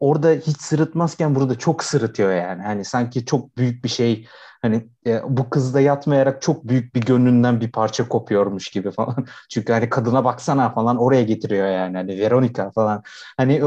orada 0.00 0.30
hiç 0.30 0.60
sırıtmazken 0.60 1.34
burada 1.34 1.58
çok 1.58 1.84
sırıtıyor 1.84 2.32
yani. 2.32 2.62
Hani 2.62 2.84
sanki 2.84 3.24
çok 3.26 3.56
büyük 3.56 3.84
bir 3.84 3.88
şey 3.88 4.26
hani 4.62 4.86
e, 5.06 5.20
bu 5.28 5.50
kızda 5.50 5.80
yatmayarak 5.80 6.42
çok 6.42 6.68
büyük 6.68 6.94
bir 6.94 7.00
gönlünden 7.00 7.60
bir 7.60 7.72
parça 7.72 8.08
kopuyormuş 8.08 8.68
gibi 8.68 8.90
falan. 8.90 9.26
Çünkü 9.50 9.72
hani 9.72 9.90
kadına 9.90 10.24
baksana 10.24 10.70
falan 10.70 10.96
oraya 10.96 11.22
getiriyor 11.22 11.66
yani. 11.68 11.96
Hani 11.96 12.18
Veronica 12.18 12.70
falan. 12.70 13.02
Hani 13.36 13.62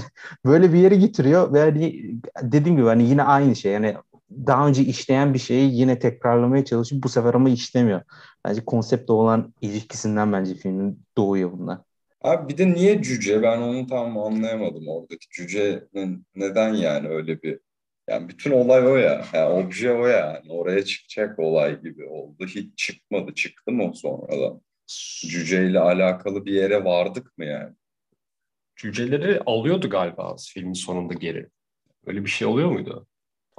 böyle 0.44 0.72
bir 0.72 0.78
yere 0.78 0.96
getiriyor 0.96 1.52
ve 1.52 1.60
hani 1.60 2.14
dediğim 2.42 2.76
gibi 2.76 2.86
hani 2.86 3.02
yine 3.02 3.22
aynı 3.22 3.56
şey. 3.56 3.72
Yani 3.72 3.96
daha 4.30 4.68
önce 4.68 4.82
işleyen 4.82 5.34
bir 5.34 5.38
şeyi 5.38 5.74
yine 5.74 5.98
tekrarlamaya 5.98 6.64
çalışıp 6.64 7.02
bu 7.04 7.08
sefer 7.08 7.34
ama 7.34 7.50
işlemiyor. 7.50 8.02
Bence 8.44 8.64
konsepte 8.64 9.12
olan 9.12 9.54
ilişkisinden 9.60 10.32
bence 10.32 10.54
filmin 10.54 11.02
doğuyor 11.16 11.52
bunlar. 11.52 11.78
Abi 12.22 12.52
bir 12.52 12.58
de 12.58 12.74
niye 12.74 13.02
cüce? 13.02 13.42
Ben 13.42 13.58
onu 13.58 13.86
tam 13.86 14.18
anlayamadım 14.18 14.88
oradaki. 14.88 15.28
Cücenin 15.30 16.26
neden 16.34 16.74
yani 16.74 17.08
öyle 17.08 17.42
bir 17.42 17.60
yani 18.08 18.28
bütün 18.28 18.50
olay 18.50 18.86
o 18.86 18.96
ya. 18.96 19.24
Yani 19.32 19.48
obje 19.48 19.92
o 19.92 20.06
yani. 20.06 20.52
Oraya 20.52 20.84
çıkacak 20.84 21.38
olay 21.38 21.80
gibi 21.82 22.04
oldu. 22.04 22.46
Hiç 22.46 22.78
çıkmadı. 22.78 23.34
Çıktı 23.34 23.72
mı 23.72 23.92
sonradan? 23.94 24.60
Cüceyle 25.20 25.80
alakalı 25.80 26.44
bir 26.44 26.52
yere 26.52 26.84
vardık 26.84 27.38
mı 27.38 27.44
yani? 27.44 27.74
Cüceleri 28.76 29.40
alıyordu 29.46 29.90
galiba 29.90 30.36
filmin 30.48 30.72
sonunda 30.72 31.14
geri. 31.14 31.48
Öyle 32.06 32.24
bir 32.24 32.30
şey 32.30 32.48
oluyor 32.48 32.70
muydu? 32.70 33.06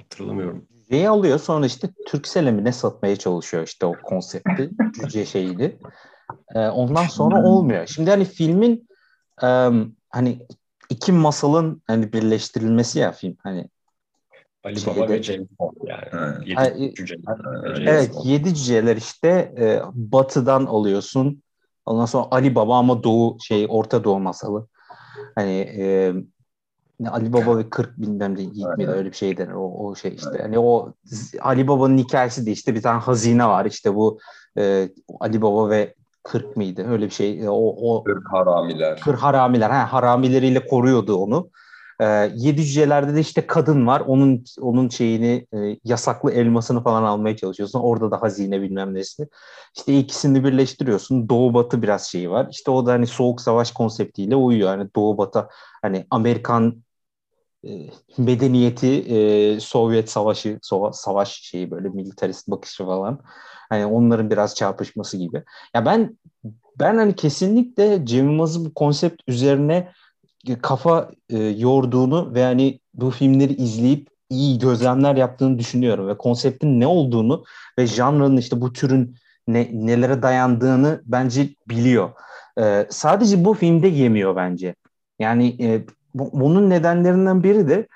Hatırlamıyorum. 0.01 0.67
Cüceyi 0.73 1.09
alıyor 1.09 1.39
sonra 1.39 1.65
işte 1.65 1.89
Türksel'e 2.07 2.51
mi 2.51 2.63
ne 2.63 2.71
satmaya 2.71 3.15
çalışıyor 3.15 3.63
işte 3.63 3.85
o 3.85 3.93
konsepti. 4.03 4.69
Cüce 4.93 5.25
şeydi. 5.25 5.79
Ee, 6.55 6.59
ondan 6.67 7.03
sonra 7.03 7.43
olmuyor. 7.43 7.87
Şimdi 7.87 8.09
hani 8.09 8.25
filmin 8.25 8.89
e, 9.43 9.47
hani 10.09 10.39
iki 10.89 11.11
masalın 11.11 11.81
hani 11.87 12.13
birleştirilmesi 12.13 12.99
ya 12.99 13.11
film 13.11 13.37
hani 13.43 13.69
Ali 14.63 14.79
şeyde, 14.79 14.99
Baba 14.99 15.09
ve 15.09 15.23
James 15.23 15.47
Bond 15.59 15.75
yani. 15.83 16.49
Yedi 16.49 16.55
ha, 16.55 16.93
cüceler. 16.95 17.35
Evet, 17.87 18.11
yedi 18.23 18.55
cüceler 18.55 18.95
işte 18.95 19.29
e, 19.57 19.81
batıdan 19.93 20.65
alıyorsun. 20.65 21.43
Ondan 21.85 22.05
sonra 22.05 22.27
Ali 22.31 22.55
Baba 22.55 22.77
ama 22.77 23.03
Doğu 23.03 23.37
şey 23.39 23.65
Orta 23.69 24.03
Doğu 24.03 24.19
masalı. 24.19 24.67
Hani 25.35 25.59
e, 25.77 26.13
Ali 27.05 27.33
Baba 27.33 27.57
ve 27.57 27.69
40 27.69 27.97
bilmem 27.97 28.37
de 28.37 28.41
Yiğit 28.41 28.77
miydi 28.77 28.91
öyle 28.91 29.11
bir 29.11 29.15
şey 29.15 29.37
denir 29.37 29.51
o, 29.51 29.87
o 29.87 29.95
şey 29.95 30.15
işte. 30.15 30.39
Hani 30.41 30.59
o 30.59 30.93
Ali 31.41 31.67
Baba'nın 31.67 31.97
hikayesi 31.97 32.45
de 32.45 32.51
işte 32.51 32.75
bir 32.75 32.81
tane 32.81 32.99
hazine 32.99 33.45
var 33.45 33.65
işte 33.65 33.95
bu 33.95 34.19
e, 34.57 34.89
Ali 35.19 35.41
Baba 35.41 35.69
ve 35.69 35.93
40 36.23 36.57
mıydı 36.57 36.87
öyle 36.89 37.05
bir 37.05 37.11
şey. 37.11 37.49
O, 37.49 37.53
o 37.53 38.03
40 38.03 38.33
haramiler. 38.33 38.99
40 38.99 39.19
haramiler. 39.19 39.69
Ha, 39.69 39.93
haramileriyle 39.93 40.67
koruyordu 40.67 41.15
onu. 41.15 41.49
E, 41.99 42.05
yedi 42.35 42.65
cücelerde 42.65 43.15
de 43.15 43.19
işte 43.19 43.47
kadın 43.47 43.87
var. 43.87 44.03
Onun 44.07 44.43
onun 44.61 44.89
şeyini 44.89 45.47
e, 45.53 45.79
yasaklı 45.83 46.31
elmasını 46.31 46.83
falan 46.83 47.03
almaya 47.03 47.35
çalışıyorsun. 47.37 47.79
Orada 47.79 48.11
da 48.11 48.21
hazine 48.21 48.61
bilmem 48.61 48.93
nesi. 48.93 49.27
İşte 49.77 49.99
ikisini 49.99 50.43
birleştiriyorsun. 50.43 51.29
Doğu 51.29 51.53
batı 51.53 51.81
biraz 51.81 52.07
şeyi 52.07 52.29
var. 52.29 52.47
İşte 52.51 52.71
o 52.71 52.85
da 52.85 52.91
hani 52.91 53.07
soğuk 53.07 53.41
savaş 53.41 53.71
konseptiyle 53.71 54.35
uyuyor. 54.35 54.69
Hani 54.69 54.89
doğu 54.95 55.17
batı 55.17 55.47
hani 55.81 56.07
Amerikan 56.09 56.67
e, 56.69 56.86
medeniyeti 58.17 58.87
e, 58.87 59.59
Sovyet 59.59 60.09
savaşı 60.09 60.59
sova, 60.61 60.93
savaş 60.93 61.41
şeyi 61.41 61.71
böyle 61.71 61.89
militarist 61.89 62.47
bakışı 62.47 62.85
falan. 62.85 63.19
Hani 63.69 63.85
onların 63.85 64.29
biraz 64.29 64.55
çarpışması 64.55 65.17
gibi. 65.17 65.43
Ya 65.75 65.85
ben 65.85 66.17
ben 66.79 66.97
hani 66.97 67.15
kesinlikle 67.15 68.05
Cem 68.05 68.25
Yılmaz'ın 68.25 68.65
bu 68.65 68.73
konsept 68.73 69.21
üzerine 69.27 69.91
kafa 70.61 71.11
e, 71.29 71.37
yorduğunu 71.43 72.33
ve 72.33 72.43
hani 72.43 72.79
bu 72.93 73.11
filmleri 73.11 73.53
izleyip 73.53 74.09
iyi 74.29 74.59
gözlemler 74.59 75.15
yaptığını 75.15 75.59
düşünüyorum 75.59 76.07
ve 76.07 76.17
konseptin 76.17 76.79
ne 76.79 76.87
olduğunu 76.87 77.43
ve 77.79 77.87
janrının 77.87 78.37
işte 78.37 78.61
bu 78.61 78.73
türün 78.73 79.15
ne, 79.47 79.69
nelere 79.73 80.21
dayandığını 80.21 81.01
bence 81.05 81.49
biliyor. 81.69 82.09
E, 82.59 82.87
sadece 82.89 83.45
bu 83.45 83.53
filmde 83.53 83.87
yemiyor 83.87 84.35
bence. 84.35 84.75
Yani 85.19 85.55
e, 85.61 85.85
bunun 86.19 86.69
nedenlerinden 86.69 87.43
biri 87.43 87.69
de 87.69 87.87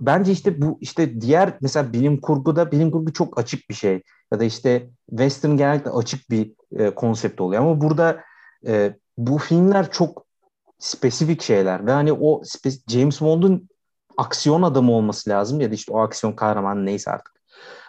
bence 0.00 0.32
işte 0.32 0.62
bu 0.62 0.78
işte 0.80 1.20
diğer 1.20 1.52
mesela 1.60 1.92
bilim 1.92 2.20
kurguda 2.20 2.72
bilim 2.72 2.90
kurgu 2.90 3.12
çok 3.12 3.38
açık 3.38 3.70
bir 3.70 3.74
şey 3.74 4.02
ya 4.32 4.40
da 4.40 4.44
işte 4.44 4.90
western 5.10 5.56
genellikle 5.56 5.90
açık 5.90 6.30
bir 6.30 6.52
e, 6.78 6.90
konsept 6.90 7.40
oluyor 7.40 7.62
ama 7.62 7.80
burada 7.80 8.20
e, 8.66 8.96
bu 9.18 9.38
filmler 9.38 9.90
çok 9.90 10.26
spesifik 10.78 11.42
şeyler 11.42 11.86
ve 11.86 11.92
hani 11.92 12.12
o 12.12 12.42
James 12.88 13.20
Bond'un 13.20 13.68
aksiyon 14.16 14.62
adamı 14.62 14.92
olması 14.92 15.30
lazım 15.30 15.60
ya 15.60 15.70
da 15.70 15.74
işte 15.74 15.92
o 15.92 16.00
aksiyon 16.00 16.32
kahramanı 16.32 16.86
neyse 16.86 17.10
artık. 17.10 17.36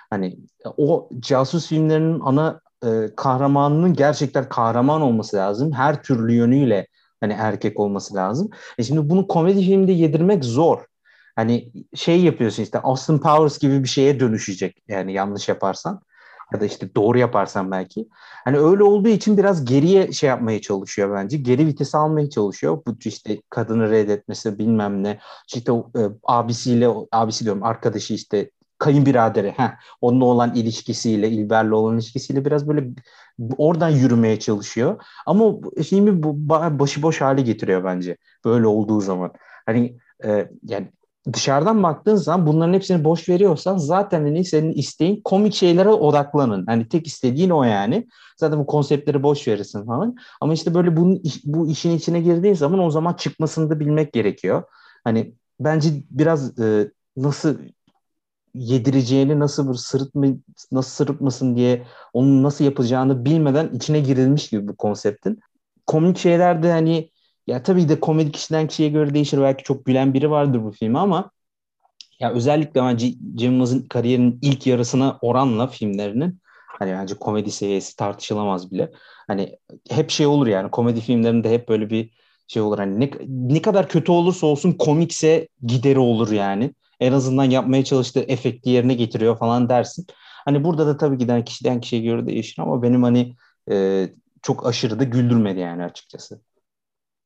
Hani 0.10 0.38
o 0.78 1.10
casus 1.20 1.68
filmlerinin 1.68 2.20
ana 2.20 2.62
e, 2.86 3.16
kahramanının 3.16 3.94
gerçekten 3.94 4.50
kahraman 4.50 5.02
olması 5.02 5.38
lazım. 5.38 5.72
Her 5.72 6.04
türlü 6.04 6.34
yönüyle 6.34 6.88
hani 7.22 7.34
erkek 7.34 7.80
olması 7.80 8.16
lazım. 8.16 8.50
E 8.78 8.84
şimdi 8.84 9.10
bunu 9.10 9.28
komedi 9.28 9.62
filmde 9.62 9.92
yedirmek 9.92 10.46
zor. 10.46 10.86
Hani 11.36 11.72
şey 11.96 12.22
yapıyorsun 12.22 12.64
işte 12.64 12.80
Austin 12.80 13.20
Powers 13.20 13.60
gibi 13.60 13.84
bir 13.84 13.88
şeye 13.88 14.20
dönüşecek 14.20 14.84
yani 14.88 15.14
yanlış 15.14 15.50
yaparsan 15.50 16.02
ya 16.54 16.62
da 16.62 16.66
işte 16.66 16.96
doğru 16.96 17.18
yaparsan 17.18 17.72
belki. 17.72 18.08
Hani 18.44 18.58
öyle 18.58 18.84
olduğu 18.84 19.10
için 19.10 19.38
biraz 19.38 19.66
geriye 19.66 20.12
şey 20.12 20.30
yapmaya 20.30 20.62
çalışıyor 20.62 21.16
bence. 21.16 21.38
Geri 21.38 21.68
vites 21.68 21.96
almaya 21.96 22.30
çalışıyor. 22.30 22.82
Bu 22.88 22.98
işte 23.06 23.42
kadını 23.50 23.90
reddetmesi 23.90 24.60
bilmem 24.60 25.04
ne. 25.04 25.20
İşte 25.56 25.72
e, 25.72 26.02
abisiyle 26.24 26.90
abisi 27.12 27.44
diyorum 27.46 27.64
arkadaşı 27.64 28.14
işte 28.14 28.52
kayınbiraderi 28.78 29.52
heh, 29.52 29.72
onunla 30.02 30.26
olan 30.26 30.56
ilişkisiyle 30.56 31.30
İlber'le 31.30 31.72
olan 31.72 31.96
ilişkisiyle 31.96 32.46
biraz 32.46 32.68
böyle 32.68 32.90
oradan 33.58 33.90
yürümeye 33.90 34.40
çalışıyor. 34.40 35.04
Ama 35.26 35.54
filmi 35.84 36.24
başıboş 36.80 37.22
hale 37.22 37.42
getiriyor 37.42 37.84
bence 37.84 38.18
böyle 38.46 38.68
olduğu 38.68 39.02
zaman. 39.02 39.32
Hani 39.66 39.98
e, 40.26 40.50
yani 40.64 40.88
dışarıdan 41.34 41.84
baktığın 41.84 42.16
zaman 42.16 42.48
bunların 42.48 42.74
hepsini 42.74 43.04
boş 43.04 43.30
veriyorsan 43.30 43.78
zaten 43.78 44.22
hani 44.22 44.46
senin 44.46 44.72
isteğin 44.72 45.22
komik 45.24 45.54
şeylere 45.54 45.90
odaklanın. 45.90 46.66
Hani 46.66 46.88
tek 46.90 47.08
istediğin 47.08 47.50
o 47.50 47.64
yani. 47.64 48.08
Zaten 48.38 48.60
bu 48.60 48.66
konseptleri 48.66 49.24
boş 49.24 49.48
verirsin 49.48 49.86
falan. 49.86 50.16
Ama 50.42 50.54
işte 50.54 50.74
böyle 50.74 50.98
bunun, 50.98 51.22
bu 51.44 51.70
işin 51.70 51.92
içine 51.92 52.22
girdiğin 52.22 52.54
zaman 52.54 52.80
o 52.80 52.92
zaman 52.92 53.14
çıkmasını 53.14 53.70
da 53.70 53.80
bilmek 53.80 54.14
gerekiyor. 54.14 54.64
Hani 55.04 55.34
bence 55.60 55.90
biraz 56.10 56.60
e, 56.60 56.92
nasıl 57.18 57.58
yedireceğini 58.58 59.40
nasıl 59.40 59.70
bir 59.70 59.78
sırıtma 59.78 60.28
nasıl 60.72 60.90
sırıtmasın 60.90 61.56
diye 61.56 61.86
onu 62.14 62.44
nasıl 62.44 62.66
yapacağını 62.66 63.26
bilmeden 63.26 63.70
içine 63.74 64.00
girilmiş 64.00 64.50
gibi 64.50 64.68
bu 64.68 64.76
konseptin. 64.76 65.40
Komik 65.86 66.18
şeyler 66.18 66.64
de 66.64 66.72
hani 66.72 67.12
ya 67.48 67.64
tabii 67.64 67.90
de 67.90 68.00
komedi 68.00 68.32
kişiden 68.32 68.68
kişiye 68.68 68.90
göre 68.90 69.14
değişir. 69.14 69.42
Belki 69.42 69.64
çok 69.64 69.86
gülen 69.86 70.14
biri 70.14 70.32
vardır 70.32 70.64
bu 70.64 70.72
filmi 70.72 71.00
ama 71.00 71.32
ya 72.20 72.32
özellikle 72.32 72.82
bence 72.82 73.14
Cem 73.36 73.52
Yılmaz'ın 73.52 73.88
kariyerinin 73.88 74.40
ilk 74.42 74.68
yarısına 74.68 75.18
oranla 75.22 75.68
filmlerinin 75.68 76.40
hani 76.80 76.92
bence 76.92 77.16
komedi 77.16 77.52
seviyesi 77.52 77.96
tartışılamaz 77.96 78.72
bile. 78.72 78.92
Hani 79.28 79.58
hep 79.90 80.10
şey 80.10 80.26
olur 80.26 80.48
yani 80.48 80.72
komedi 80.72 81.02
filmlerinde 81.02 81.52
hep 81.52 81.70
böyle 81.70 81.90
bir 81.90 82.12
şey 82.48 82.62
olur 82.62 82.78
hani 82.78 83.00
ne, 83.00 83.12
ne 83.28 83.62
kadar 83.62 83.90
kötü 83.90 84.12
olursa 84.12 84.48
olsun 84.48 84.72
komikse 84.72 85.48
gideri 85.66 86.00
olur 86.00 86.32
yani. 86.32 86.74
En 87.00 87.14
azından 87.14 87.44
yapmaya 87.44 87.84
çalıştığı 87.84 88.20
efekti 88.20 88.70
yerine 88.70 88.94
getiriyor 88.94 89.38
falan 89.38 89.70
dersin. 89.70 90.08
Hani 90.46 90.64
burada 90.64 90.88
da 90.88 90.98
tabii 90.98 91.18
giden 91.18 91.44
kişiden 91.46 91.82
kişiye 91.82 92.02
göre 92.02 92.28
değişir 92.28 92.62
ama 92.62 92.84
benim 92.84 93.04
hani 93.04 93.36
e, 93.72 94.08
çok 94.42 94.68
aşırı 94.68 95.00
da 95.00 95.04
güldürmedi 95.04 95.60
yani 95.60 95.84
açıkçası. 95.84 96.42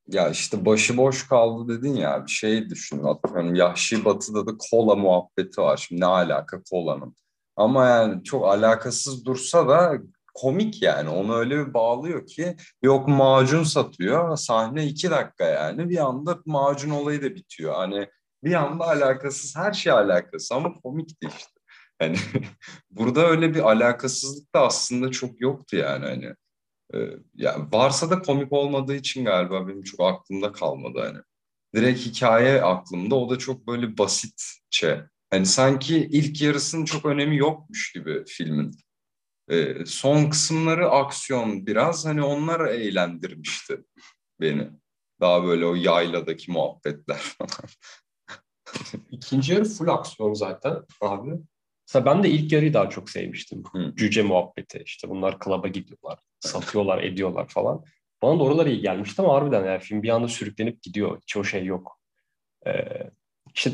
Ya 0.08 0.28
işte 0.28 0.66
başıboş 0.66 1.28
kaldı 1.28 1.78
dedin 1.78 1.94
ya 1.94 2.26
bir 2.26 2.30
şey 2.30 2.70
düşün. 2.70 3.04
Atıyorum 3.04 3.54
Yahşi 3.54 4.04
Batı'da 4.04 4.46
da 4.46 4.50
kola 4.70 4.94
muhabbeti 4.96 5.60
var. 5.60 5.76
Şimdi 5.76 6.00
ne 6.00 6.06
alaka 6.06 6.62
kolanın? 6.70 7.16
Ama 7.56 7.86
yani 7.86 8.24
çok 8.24 8.46
alakasız 8.46 9.24
dursa 9.24 9.68
da 9.68 9.92
komik 10.34 10.82
yani. 10.82 11.08
Onu 11.08 11.34
öyle 11.36 11.66
bir 11.66 11.74
bağlıyor 11.74 12.26
ki 12.26 12.56
yok 12.82 13.08
macun 13.08 13.62
satıyor. 13.62 14.36
Sahne 14.36 14.86
iki 14.86 15.10
dakika 15.10 15.44
yani. 15.44 15.88
Bir 15.90 15.98
anda 15.98 16.38
macun 16.46 16.90
olayı 16.90 17.22
da 17.22 17.34
bitiyor. 17.34 17.74
Hani 17.74 18.08
bir 18.44 18.54
anda 18.54 18.84
alakasız 18.84 19.56
her 19.56 19.72
şey 19.72 19.92
alakası 19.92 20.54
ama 20.54 20.80
komikti 20.80 21.26
işte. 21.38 21.60
Hani 21.98 22.16
burada 22.90 23.26
öyle 23.26 23.54
bir 23.54 23.60
alakasızlık 23.60 24.54
da 24.54 24.60
aslında 24.60 25.10
çok 25.10 25.40
yoktu 25.40 25.76
yani 25.76 26.06
hani. 26.06 26.34
Ee, 26.94 27.18
yani 27.34 27.72
varsa 27.72 28.10
da 28.10 28.22
komik 28.22 28.52
olmadığı 28.52 28.94
için 28.94 29.24
galiba 29.24 29.68
benim 29.68 29.82
çok 29.82 30.00
aklımda 30.00 30.52
kalmadı 30.52 31.00
hani. 31.00 31.18
Direkt 31.74 32.00
hikaye 32.00 32.62
aklımda 32.62 33.14
o 33.14 33.30
da 33.30 33.38
çok 33.38 33.66
böyle 33.66 33.98
basitçe. 33.98 35.04
Hani 35.30 35.46
sanki 35.46 35.96
ilk 35.96 36.42
yarısının 36.42 36.84
çok 36.84 37.06
önemi 37.06 37.36
yokmuş 37.36 37.92
gibi 37.92 38.24
filmin. 38.26 38.70
Ee, 39.50 39.86
son 39.86 40.30
kısımları 40.30 40.90
aksiyon 40.90 41.66
biraz 41.66 42.06
hani 42.06 42.22
onlar 42.22 42.60
eğlendirmişti 42.68 43.84
beni. 44.40 44.70
Daha 45.20 45.44
böyle 45.44 45.66
o 45.66 45.74
yayladaki 45.74 46.52
muhabbetler 46.52 47.16
falan. 47.38 47.70
İkinci 49.10 49.52
yarı 49.52 49.64
full 49.64 49.88
aksiyon 49.88 50.34
zaten 50.34 50.76
abi. 51.00 51.30
Mesela 51.88 52.06
ben 52.06 52.22
de 52.22 52.30
ilk 52.30 52.52
yarıyı 52.52 52.74
daha 52.74 52.90
çok 52.90 53.10
sevmiştim. 53.10 53.62
Hı. 53.72 53.92
Cüce 53.96 54.22
muhabbeti 54.22 54.82
işte 54.86 55.08
bunlar 55.08 55.38
klaba 55.38 55.68
gidiyorlar, 55.68 56.18
satıyorlar, 56.40 57.02
ediyorlar 57.02 57.48
falan. 57.48 57.84
Bana 58.22 58.38
da 58.38 58.42
oralar 58.42 58.66
iyi 58.66 58.80
gelmişti 58.80 59.22
ama 59.22 59.34
harbiden 59.34 59.64
yani 59.64 59.80
film 59.80 60.02
bir 60.02 60.08
anda 60.08 60.28
sürüklenip 60.28 60.82
gidiyor. 60.82 61.20
Hiç 61.22 61.36
o 61.36 61.44
şey 61.44 61.64
yok. 61.64 61.98
Ee, 62.66 63.10
işte 63.54 63.70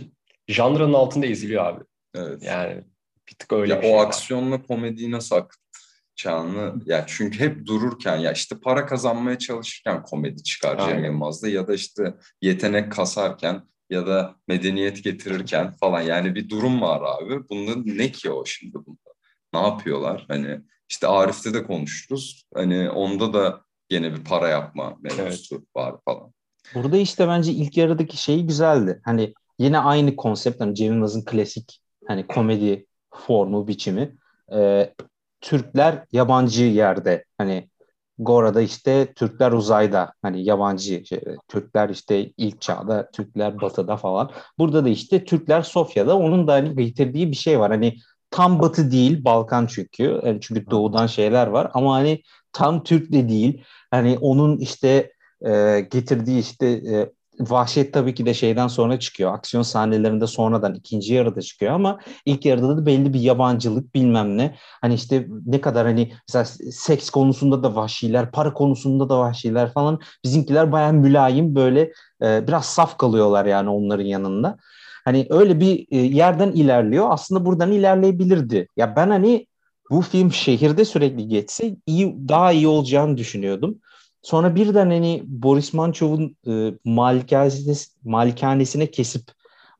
janrının 0.49 0.95
altında 0.95 1.27
eziliyor 1.27 1.65
abi. 1.65 1.85
Evet. 2.15 2.43
Yani 2.43 2.85
bir 3.29 3.35
tık 3.35 3.53
öyle 3.53 3.73
ya 3.73 3.79
bir 3.79 3.87
şey 3.87 3.95
o 3.95 3.99
var. 3.99 4.07
aksiyonla 4.07 4.63
komediyi 4.63 5.11
nasıl 5.11 5.37
akıtacağını 5.37 6.83
ya 6.87 7.05
çünkü 7.07 7.41
hep 7.41 7.67
dururken 7.67 8.17
ya 8.17 8.33
işte 8.33 8.57
para 8.61 8.87
kazanmaya 8.87 9.39
çalışırken 9.39 10.03
komedi 10.03 10.43
çıkar 10.43 10.87
Cem. 10.87 11.05
Yılmaz'da 11.05 11.49
ya 11.49 11.69
da 11.69 11.75
işte 11.75 12.15
yetenek 12.43 12.93
kasarken 12.93 13.63
ya 13.91 14.07
da 14.07 14.35
medeniyet 14.49 15.05
getirirken 15.05 15.77
falan 15.77 16.01
yani 16.01 16.35
bir 16.35 16.49
durum 16.49 16.83
var 16.83 17.03
abi. 17.03 17.49
Bunda 17.49 17.73
ne 17.85 18.13
ki 18.13 18.31
o 18.31 18.45
şimdi 18.45 18.75
bunda? 18.75 19.11
Ne 19.55 19.61
yapıyorlar? 19.61 20.25
Hani 20.29 20.61
işte 20.89 21.07
Arif'te 21.07 21.55
de 21.55 21.67
konuşuruz. 21.67 22.45
Hani 22.55 22.91
onda 22.91 23.33
da 23.33 23.61
gene 23.89 24.13
bir 24.15 24.25
para 24.25 24.49
yapma 24.49 24.97
mevzusu 25.01 25.67
var 25.77 25.95
falan. 26.05 26.33
Burada 26.75 26.97
işte 26.97 27.29
bence 27.29 27.53
ilk 27.53 27.77
yarıdaki 27.77 28.17
şey 28.17 28.43
güzeldi. 28.43 29.01
Hani 29.05 29.35
yine 29.59 29.79
aynı 29.79 30.17
konsept 30.17 30.61
hani 30.61 30.75
Cem 30.75 30.93
Yılmaz'ın 30.93 31.25
klasik 31.25 31.81
hani 32.07 32.27
komedi 32.27 32.87
formu 33.15 33.69
biçimi. 33.69 34.17
Ee, 34.53 34.95
Türkler 35.41 36.05
yabancı 36.13 36.65
yerde 36.65 37.25
hani 37.39 37.71
Gora'da 38.19 38.61
işte 38.61 39.13
Türkler 39.15 39.53
uzayda 39.53 40.13
hani 40.23 40.45
yabancı 40.45 41.07
şey, 41.07 41.21
Türkler 41.49 41.89
işte 41.89 42.33
ilk 42.37 42.61
çağda 42.61 43.11
Türkler 43.11 43.61
batıda 43.61 43.97
falan. 43.97 44.31
Burada 44.59 44.85
da 44.85 44.89
işte 44.89 45.25
Türkler 45.25 45.63
Sofya'da 45.63 46.19
onun 46.19 46.49
da 46.49 46.53
hani 46.53 46.77
getirdiği 46.77 47.31
bir 47.31 47.37
şey 47.37 47.61
var. 47.61 47.71
Hani 47.71 47.97
tam 48.31 48.61
batı 48.61 48.91
değil 48.91 49.25
Balkan 49.25 49.67
çünkü. 49.67 50.21
Yani 50.25 50.39
çünkü 50.41 50.71
doğudan 50.71 51.07
şeyler 51.07 51.47
var 51.47 51.71
ama 51.75 51.95
hani 51.95 52.23
tam 52.53 52.83
Türk 52.83 53.13
de 53.13 53.29
değil. 53.29 53.65
Hani 53.91 54.19
onun 54.21 54.59
işte 54.59 55.13
e, 55.47 55.81
getirdiği 55.91 56.41
işte 56.41 56.67
e, 56.67 57.13
vahşet 57.41 57.95
tabii 57.95 58.15
ki 58.15 58.27
de 58.27 58.35
şeyden 58.35 58.69
sonra 58.69 58.99
çıkıyor. 58.99 59.35
Aksiyon 59.35 59.63
sahnelerinde 59.63 60.27
sonradan 60.27 60.75
ikinci 60.75 61.15
yarıda 61.15 61.41
çıkıyor 61.41 61.73
ama 61.73 61.99
ilk 62.27 62.45
yarıda 62.45 62.77
da 62.77 62.87
belli 62.87 63.15
bir 63.15 63.21
yabancılık 63.21 63.95
bilmem 63.95 64.39
ne. 64.39 64.57
Hani 64.81 64.95
işte 64.95 65.27
ne 65.47 65.61
kadar 65.61 65.87
hani 65.87 66.13
mesela 66.29 66.45
seks 66.73 67.11
konusunda 67.11 67.63
da 67.63 67.75
vahşiler, 67.75 68.31
para 68.31 68.53
konusunda 68.53 69.09
da 69.09 69.19
vahşiler 69.19 69.73
falan. 69.73 70.01
Bizimkiler 70.25 70.73
bayağı 70.73 70.93
mülayim 70.93 71.55
böyle 71.55 71.93
e, 72.23 72.49
biraz 72.49 72.65
saf 72.65 72.99
kalıyorlar 72.99 73.47
yani 73.47 73.71
onların 73.71 74.05
yanında. 74.05 74.57
Hani 75.05 75.27
öyle 75.31 75.61
bir 75.61 75.87
e, 75.91 75.97
yerden 75.97 76.53
ilerliyor. 76.53 77.07
Aslında 77.11 77.45
buradan 77.45 77.73
ilerleyebilirdi. 77.73 78.69
Ya 78.77 78.97
ben 78.97 79.11
hani 79.11 79.47
bu 79.91 80.01
film 80.01 80.33
şehirde 80.33 80.85
sürekli 80.85 81.29
geçse 81.29 81.77
iyi 81.87 82.29
daha 82.29 82.53
iyi 82.53 82.69
olacağını 82.69 83.17
düşünüyordum. 83.17 83.79
Sonra 84.23 84.55
birden 84.55 84.91
hani 84.91 85.23
Boris 85.27 85.75
Mançov'un 85.75 86.37
e, 86.49 86.75
malikanesine, 86.85 87.75
malikanesine 88.05 88.91
kesip 88.91 89.23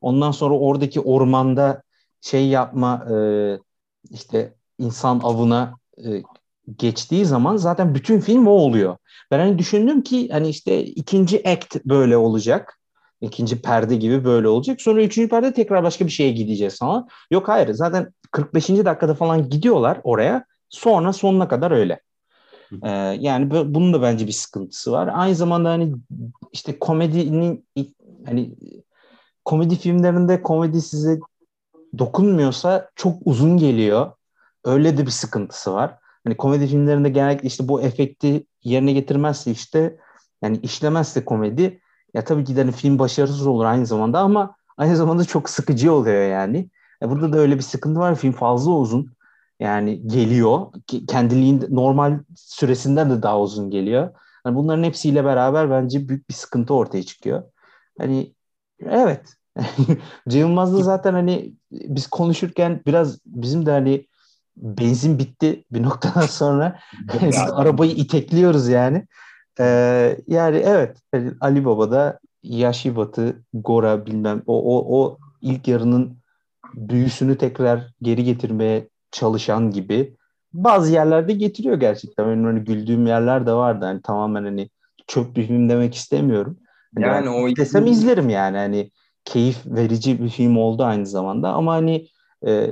ondan 0.01 0.31
sonra 0.31 0.53
oradaki 0.53 0.99
ormanda 0.99 1.83
şey 2.21 2.47
yapma 2.47 3.05
e, 3.13 3.15
işte 4.11 4.53
insan 4.79 5.19
avına 5.23 5.75
e, 5.97 6.23
geçtiği 6.77 7.25
zaman 7.25 7.57
zaten 7.57 7.95
bütün 7.95 8.19
film 8.19 8.47
o 8.47 8.51
oluyor. 8.51 8.97
Ben 9.31 9.39
hani 9.39 9.57
düşündüm 9.57 10.01
ki 10.03 10.29
hani 10.31 10.49
işte 10.49 10.83
ikinci 10.83 11.49
act 11.49 11.75
böyle 11.85 12.17
olacak. 12.17 12.75
İkinci 13.21 13.61
perde 13.61 13.95
gibi 13.95 14.25
böyle 14.25 14.47
olacak. 14.47 14.81
Sonra 14.81 15.03
üçüncü 15.03 15.29
perde 15.29 15.53
tekrar 15.53 15.83
başka 15.83 16.05
bir 16.05 16.11
şeye 16.11 16.31
gideceğiz 16.31 16.79
falan. 16.79 17.07
Yok 17.31 17.47
hayır 17.47 17.73
zaten 17.73 18.13
45. 18.31 18.85
dakikada 18.85 19.13
falan 19.13 19.49
gidiyorlar 19.49 20.01
oraya. 20.03 20.45
Sonra 20.69 21.13
sonuna 21.13 21.47
kadar 21.47 21.71
öyle. 21.71 21.99
Ee, 22.83 22.89
yani 23.19 23.51
bu- 23.51 23.73
bunun 23.73 23.93
da 23.93 24.01
bence 24.01 24.27
bir 24.27 24.31
sıkıntısı 24.31 24.91
var. 24.91 25.09
Aynı 25.13 25.35
zamanda 25.35 25.69
hani 25.69 25.93
işte 26.53 26.79
komedinin 26.79 27.65
hani 28.25 28.55
komedi 29.45 29.75
filmlerinde 29.75 30.41
komedi 30.41 30.81
size 30.81 31.19
dokunmuyorsa 31.97 32.89
çok 32.95 33.17
uzun 33.25 33.57
geliyor. 33.57 34.11
Öyle 34.65 34.97
de 34.97 35.05
bir 35.05 35.11
sıkıntısı 35.11 35.73
var. 35.73 35.95
Hani 36.23 36.37
komedi 36.37 36.67
filmlerinde 36.67 37.09
genellikle 37.09 37.47
işte 37.47 37.67
bu 37.67 37.81
efekti 37.81 38.45
yerine 38.63 38.93
getirmezse 38.93 39.51
işte 39.51 39.97
yani 40.41 40.57
işlemezse 40.63 41.25
komedi 41.25 41.81
ya 42.13 42.23
tabii 42.23 42.43
ki 42.43 42.55
de 42.55 42.61
hani 42.61 42.71
film 42.71 42.99
başarısız 42.99 43.47
olur 43.47 43.65
aynı 43.65 43.85
zamanda 43.85 44.19
ama 44.19 44.55
aynı 44.77 44.95
zamanda 44.97 45.25
çok 45.25 45.49
sıkıcı 45.49 45.93
oluyor 45.93 46.29
yani. 46.31 46.69
E 47.03 47.09
burada 47.09 47.33
da 47.33 47.37
öyle 47.37 47.55
bir 47.57 47.61
sıkıntı 47.61 47.99
var. 47.99 48.15
Film 48.15 48.31
fazla 48.31 48.71
uzun. 48.71 49.13
Yani 49.59 50.07
geliyor. 50.07 50.67
Kendiliğinde 51.07 51.65
normal 51.69 52.19
süresinden 52.35 53.09
de 53.09 53.23
daha 53.23 53.41
uzun 53.41 53.69
geliyor. 53.69 54.09
Hani 54.43 54.55
bunların 54.55 54.83
hepsiyle 54.83 55.25
beraber 55.25 55.69
bence 55.71 56.09
büyük 56.09 56.29
bir 56.29 56.33
sıkıntı 56.33 56.73
ortaya 56.73 57.03
çıkıyor. 57.03 57.43
Hani 57.97 58.33
evet. 58.85 59.33
Cem 60.29 60.41
Yılmaz 60.41 60.73
da 60.73 60.83
zaten 60.83 61.13
hani 61.13 61.53
biz 61.71 62.07
konuşurken 62.07 62.81
biraz 62.87 63.19
bizim 63.25 63.65
de 63.65 63.71
hani 63.71 64.07
benzin 64.57 65.19
bitti 65.19 65.65
bir 65.71 65.83
noktadan 65.83 66.25
sonra. 66.25 66.79
Biz 67.21 67.35
Yani. 67.35 67.51
arabayı 67.51 67.91
itekliyoruz 67.91 68.67
yani. 68.67 69.07
Ee, 69.59 70.17
yani 70.27 70.57
evet 70.57 70.97
hani 71.11 71.31
Ali 71.41 71.65
Baba'da 71.65 72.19
Yaşı 72.43 72.95
Batı, 72.95 73.43
Gora 73.53 74.05
bilmem 74.05 74.43
o, 74.45 74.77
o, 74.77 74.99
o 75.01 75.17
ilk 75.41 75.67
yarının 75.67 76.17
büyüsünü 76.73 77.37
tekrar 77.37 77.93
geri 78.01 78.23
getirmeye 78.23 78.88
çalışan 79.11 79.71
gibi 79.71 80.15
bazı 80.53 80.93
yerlerde 80.93 81.33
getiriyor 81.33 81.79
gerçekten. 81.79 82.27
Benim 82.27 82.45
öyle 82.45 82.59
güldüğüm 82.59 83.07
yerler 83.07 83.47
de 83.47 83.53
vardı. 83.53 83.85
Hani 83.85 84.01
tamamen 84.01 84.43
hani 84.43 84.69
çöp 85.07 85.35
bir 85.35 85.47
film 85.47 85.69
demek 85.69 85.95
istemiyorum. 85.95 86.57
Hani 86.95 87.05
Yani 87.05 87.29
o 87.29 87.47
istesem 87.47 87.85
izlerim 87.85 88.29
yani. 88.29 88.57
Hani 88.57 88.91
keyif 89.25 89.65
verici 89.65 90.23
bir 90.23 90.29
film 90.29 90.57
oldu 90.57 90.83
aynı 90.83 91.05
zamanda 91.05 91.49
ama 91.49 91.73
hani 91.73 92.07
e, 92.47 92.71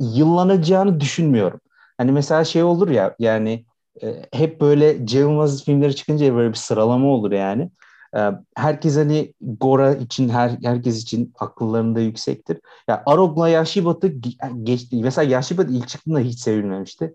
yıllanacağını 0.00 1.00
düşünmüyorum. 1.00 1.60
Hani 1.98 2.12
mesela 2.12 2.44
şey 2.44 2.62
olur 2.62 2.88
ya 2.88 3.14
yani 3.18 3.64
e, 4.02 4.26
hep 4.32 4.60
böyle 4.60 5.06
Cem 5.06 5.20
Yılmaz 5.20 5.64
filmleri 5.64 5.96
çıkınca 5.96 6.34
böyle 6.34 6.48
bir 6.48 6.58
sıralama 6.58 7.08
olur 7.08 7.32
yani. 7.32 7.70
E, 8.16 8.30
herkes 8.56 8.96
hani 8.96 9.34
Gora 9.40 9.94
için 9.94 10.28
her 10.28 10.50
herkes 10.64 11.02
için 11.02 11.32
akıllarında 11.38 12.00
yüksektir. 12.00 12.60
Ya 12.88 13.02
Arog'la 13.06 13.48
Yaşı 13.48 13.84
Batı 13.84 14.08
ge- 14.08 14.64
geçti. 14.64 14.96
Mesela 15.02 15.30
Yaşı 15.30 15.58
Batı 15.58 15.72
ilk 15.72 15.88
çıktığında 15.88 16.18
hiç 16.18 16.38
sevilmemişti. 16.40 17.14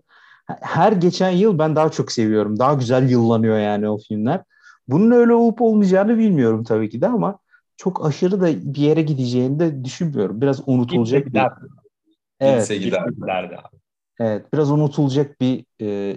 Her 0.60 0.92
geçen 0.92 1.30
yıl 1.30 1.58
ben 1.58 1.76
daha 1.76 1.90
çok 1.90 2.12
seviyorum. 2.12 2.58
Daha 2.58 2.74
güzel 2.74 3.10
yıllanıyor 3.10 3.58
yani 3.58 3.88
o 3.88 3.98
filmler. 3.98 4.42
Bunun 4.88 5.10
öyle 5.10 5.32
olup 5.34 5.62
olmayacağını 5.62 6.18
bilmiyorum 6.18 6.64
tabii 6.64 6.90
ki 6.90 7.00
de 7.00 7.08
ama 7.08 7.38
çok 7.76 8.06
aşırı 8.06 8.40
da 8.40 8.46
bir 8.74 8.80
yere 8.80 9.02
gideceğini 9.02 9.58
de 9.60 9.84
düşünmüyorum. 9.84 10.40
Biraz 10.40 10.68
unutulacak 10.68 11.24
Gitse 11.24 11.34
bir. 11.34 11.40
Evet, 12.40 12.68
Gitse 12.68 12.76
giderdi 12.78 13.56
abi. 13.56 13.76
evet. 14.20 14.52
Biraz 14.52 14.70
unutulacak 14.70 15.40
bir 15.40 15.66
e, 15.82 16.16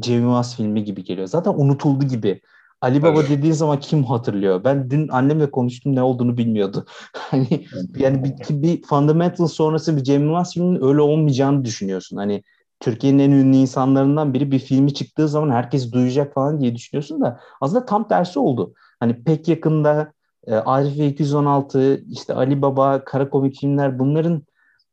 Cem 0.00 0.20
Yılmaz 0.20 0.56
filmi 0.56 0.84
gibi 0.84 1.04
geliyor. 1.04 1.26
Zaten 1.28 1.52
unutuldu 1.56 2.04
gibi. 2.06 2.40
Ali 2.80 3.02
Baba 3.02 3.20
Evet. 3.20 3.30
dediğin 3.30 3.52
zaman 3.52 3.80
kim 3.80 4.04
hatırlıyor? 4.04 4.64
Ben 4.64 4.90
dün 4.90 5.08
annemle 5.08 5.50
konuştum 5.50 5.94
ne 5.94 6.02
olduğunu 6.02 6.36
bilmiyordu. 6.36 6.86
Hani 7.12 7.66
yani 7.96 8.24
bir, 8.24 8.62
bir 8.62 8.82
Fundamental 8.82 9.46
sonrası 9.46 9.96
bir 9.96 10.02
Cem 10.02 10.22
Yılmaz 10.22 10.54
filminin 10.54 10.84
öyle 10.84 11.00
olmayacağını 11.00 11.64
düşünüyorsun. 11.64 12.16
Hani 12.16 12.42
Türkiye'nin 12.80 13.18
en 13.18 13.30
ünlü 13.30 13.56
insanlarından 13.56 14.34
biri 14.34 14.50
bir 14.50 14.58
filmi 14.58 14.94
çıktığı 14.94 15.28
zaman 15.28 15.50
herkes 15.50 15.92
duyacak 15.92 16.34
falan 16.34 16.60
diye 16.60 16.74
düşünüyorsun 16.74 17.20
da 17.20 17.40
aslında 17.60 17.86
tam 17.86 18.08
tersi 18.08 18.38
oldu. 18.38 18.74
Hani 19.00 19.24
pek 19.24 19.48
yakında 19.48 20.12
e, 20.46 20.54
Arif 20.54 20.98
ve 20.98 21.06
216, 21.06 22.04
işte 22.10 22.34
Ali 22.34 22.62
Baba, 22.62 23.04
kara 23.04 23.30
komik 23.30 23.60
filmler 23.60 23.98
bunların 23.98 24.42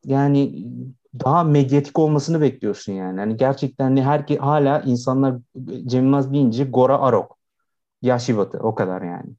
yani 0.05 0.65
daha 1.23 1.43
medyatik 1.43 1.99
olmasını 1.99 2.41
bekliyorsun 2.41 2.93
yani. 2.93 3.19
Hani 3.19 3.37
gerçekten 3.37 3.85
hani 3.85 4.03
her 4.03 4.37
hala 4.37 4.81
insanlar 4.81 5.35
Cem 5.85 6.03
Yılmaz 6.03 6.33
deyince 6.33 6.63
Gora 6.63 6.99
Arok. 6.99 7.42
Yaşı 8.03 8.37
Batı 8.37 8.57
o 8.57 8.75
kadar 8.75 9.01
yani. 9.01 9.35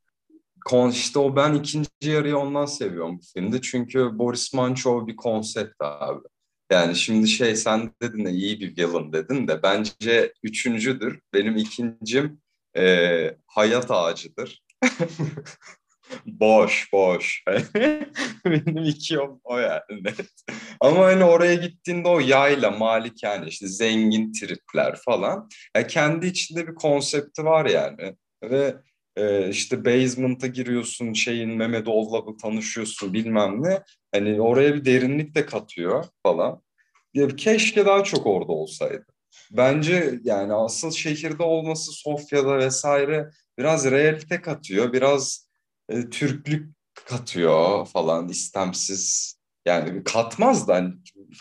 Kon, 0.64 0.94
o 1.16 1.37
ben 1.37 1.55
ikinci 1.55 1.88
yarıyı 2.03 2.38
ondan 2.38 2.66
seviyorum 2.66 3.18
bu 3.18 3.22
filmde. 3.35 3.61
Çünkü 3.61 4.18
Boris 4.18 4.55
Mançov 4.55 5.07
bir 5.07 5.16
konsept 5.16 5.74
abi. 5.81 6.29
Yani 6.72 6.96
şimdi 6.96 7.29
şey 7.29 7.57
sen 7.57 7.90
dedin 8.03 8.24
de 8.24 8.31
iyi 8.31 8.61
bir 8.61 8.77
villain 8.77 9.12
dedin 9.12 9.48
de 9.48 9.62
bence 9.62 10.33
üçüncüdür. 10.42 11.20
Benim 11.35 11.57
ikincim 11.57 12.40
e, 12.77 13.37
hayat 13.46 13.90
ağacıdır. 13.90 14.62
boş 16.27 16.88
boş. 16.92 17.44
Benim 18.46 18.85
iki 18.85 19.18
o 19.44 19.59
yani 19.59 20.05
net. 20.05 20.27
Ama 20.81 21.05
hani 21.05 21.24
oraya 21.24 21.55
gittiğinde 21.55 22.09
o 22.09 22.20
yayla, 22.20 22.70
malik 22.70 23.22
yani 23.22 23.48
işte 23.48 23.68
zengin 23.68 24.33
tripler 24.33 24.96
falan. 25.05 25.48
Yani 25.77 25.87
kendi 25.87 26.27
içinde 26.27 26.68
bir 26.68 26.74
konsepti 26.74 27.44
var 27.44 27.66
yani. 27.66 28.16
Ve 28.50 28.76
e, 29.16 29.48
işte 29.48 29.85
basement'a 29.85 30.46
giriyorsun 30.46 31.12
şeyin 31.12 31.50
Mehmetov'la 31.50 32.37
tanışıyorsun 32.37 33.12
bilmem 33.12 33.62
ne. 33.62 33.83
Hani 34.14 34.40
oraya 34.40 34.74
bir 34.74 34.85
derinlik 34.85 35.35
de 35.35 35.46
katıyor 35.46 36.04
falan. 36.22 36.62
Ya, 37.14 37.28
keşke 37.28 37.87
daha 37.87 38.04
çok 38.04 38.26
orada 38.26 38.52
olsaydı. 38.52 39.07
Bence 39.50 40.20
yani 40.24 40.52
asıl 40.52 40.90
şehirde 40.90 41.42
olması 41.42 41.92
Sofya'da 41.92 42.59
vesaire 42.59 43.30
biraz 43.59 43.90
realite 43.90 44.40
katıyor. 44.40 44.92
Biraz 44.92 45.48
e, 45.88 46.11
Türklük 46.11 46.74
katıyor 46.94 47.87
falan 47.87 48.28
istemsiz. 48.28 49.35
Yani 49.66 50.04
katmaz 50.04 50.68
da 50.68 50.74
hani 50.74 50.94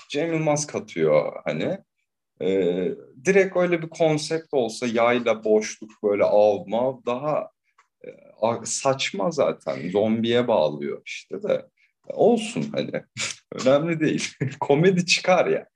Cem 0.09 0.33
Yılmaz 0.33 0.67
katıyor 0.67 1.33
hani. 1.45 1.77
E, 2.41 2.47
direkt 3.25 3.57
öyle 3.57 3.81
bir 3.81 3.89
konsept 3.89 4.53
olsa 4.53 4.87
yayla 4.87 5.43
boşluk 5.43 5.91
böyle 6.03 6.23
avma 6.23 7.05
daha 7.05 7.49
e, 8.05 8.09
saçma 8.63 9.31
zaten. 9.31 9.89
Zombiye 9.89 10.47
bağlıyor 10.47 11.01
işte 11.05 11.43
de. 11.43 11.65
Olsun 12.07 12.65
hani. 12.75 13.03
Önemli 13.65 13.99
değil. 13.99 14.31
komedi 14.59 15.05
çıkar 15.05 15.45
ya. 15.45 15.67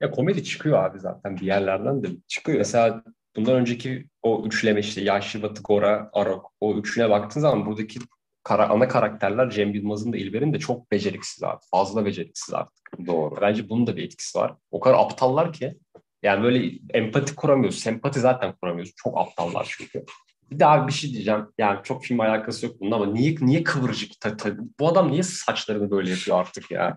Ya 0.00 0.10
komedi 0.10 0.44
çıkıyor 0.44 0.84
abi 0.84 1.00
zaten 1.00 1.36
bir 1.36 1.46
yerlerden 1.46 2.02
de. 2.02 2.08
Çıkıyor. 2.28 2.58
Mesela 2.58 3.02
bundan 3.36 3.54
önceki 3.54 4.06
o 4.22 4.44
üçleme 4.46 4.80
işte 4.80 5.00
Yaşlı 5.00 5.42
Batı, 5.42 5.62
Gora, 5.62 6.10
Arok 6.12 6.52
o 6.60 6.74
üçüne 6.78 7.10
baktığın 7.10 7.40
zaman 7.40 7.66
buradaki 7.66 8.00
kara, 8.42 8.68
ana 8.68 8.88
karakterler 8.88 9.50
Cem 9.50 9.74
Yılmaz'ın 9.74 10.12
da 10.12 10.16
İlber'in 10.16 10.52
de 10.52 10.58
çok 10.58 10.90
beceriksiz 10.90 11.42
abi. 11.42 11.60
Fazla 11.70 12.04
beceriksiz 12.04 12.54
artık. 12.54 13.06
Doğru. 13.06 13.40
Bence 13.40 13.68
bunun 13.68 13.86
da 13.86 13.96
bir 13.96 14.04
etkisi 14.04 14.38
var. 14.38 14.54
O 14.70 14.80
kadar 14.80 14.98
aptallar 14.98 15.52
ki 15.52 15.78
yani 16.22 16.42
böyle 16.42 16.78
empati 16.94 17.34
kuramıyoruz. 17.34 17.78
Sempati 17.78 18.20
zaten 18.20 18.54
kuramıyoruz. 18.60 18.92
Çok 18.96 19.18
aptallar 19.18 19.74
çünkü. 19.78 20.04
Bir 20.50 20.60
daha 20.60 20.88
bir 20.88 20.92
şey 20.92 21.12
diyeceğim. 21.12 21.46
Yani 21.58 21.78
çok 21.84 22.04
film 22.04 22.20
alakası 22.20 22.66
yok 22.66 22.80
bunun 22.80 22.90
ama 22.90 23.06
niye 23.06 23.34
niye 23.40 23.62
kıvırcık? 23.62 24.20
Ta, 24.20 24.36
ta, 24.36 24.50
bu 24.80 24.88
adam 24.88 25.10
niye 25.10 25.22
saçlarını 25.22 25.90
böyle 25.90 26.10
yapıyor 26.10 26.40
artık 26.40 26.70
ya? 26.70 26.96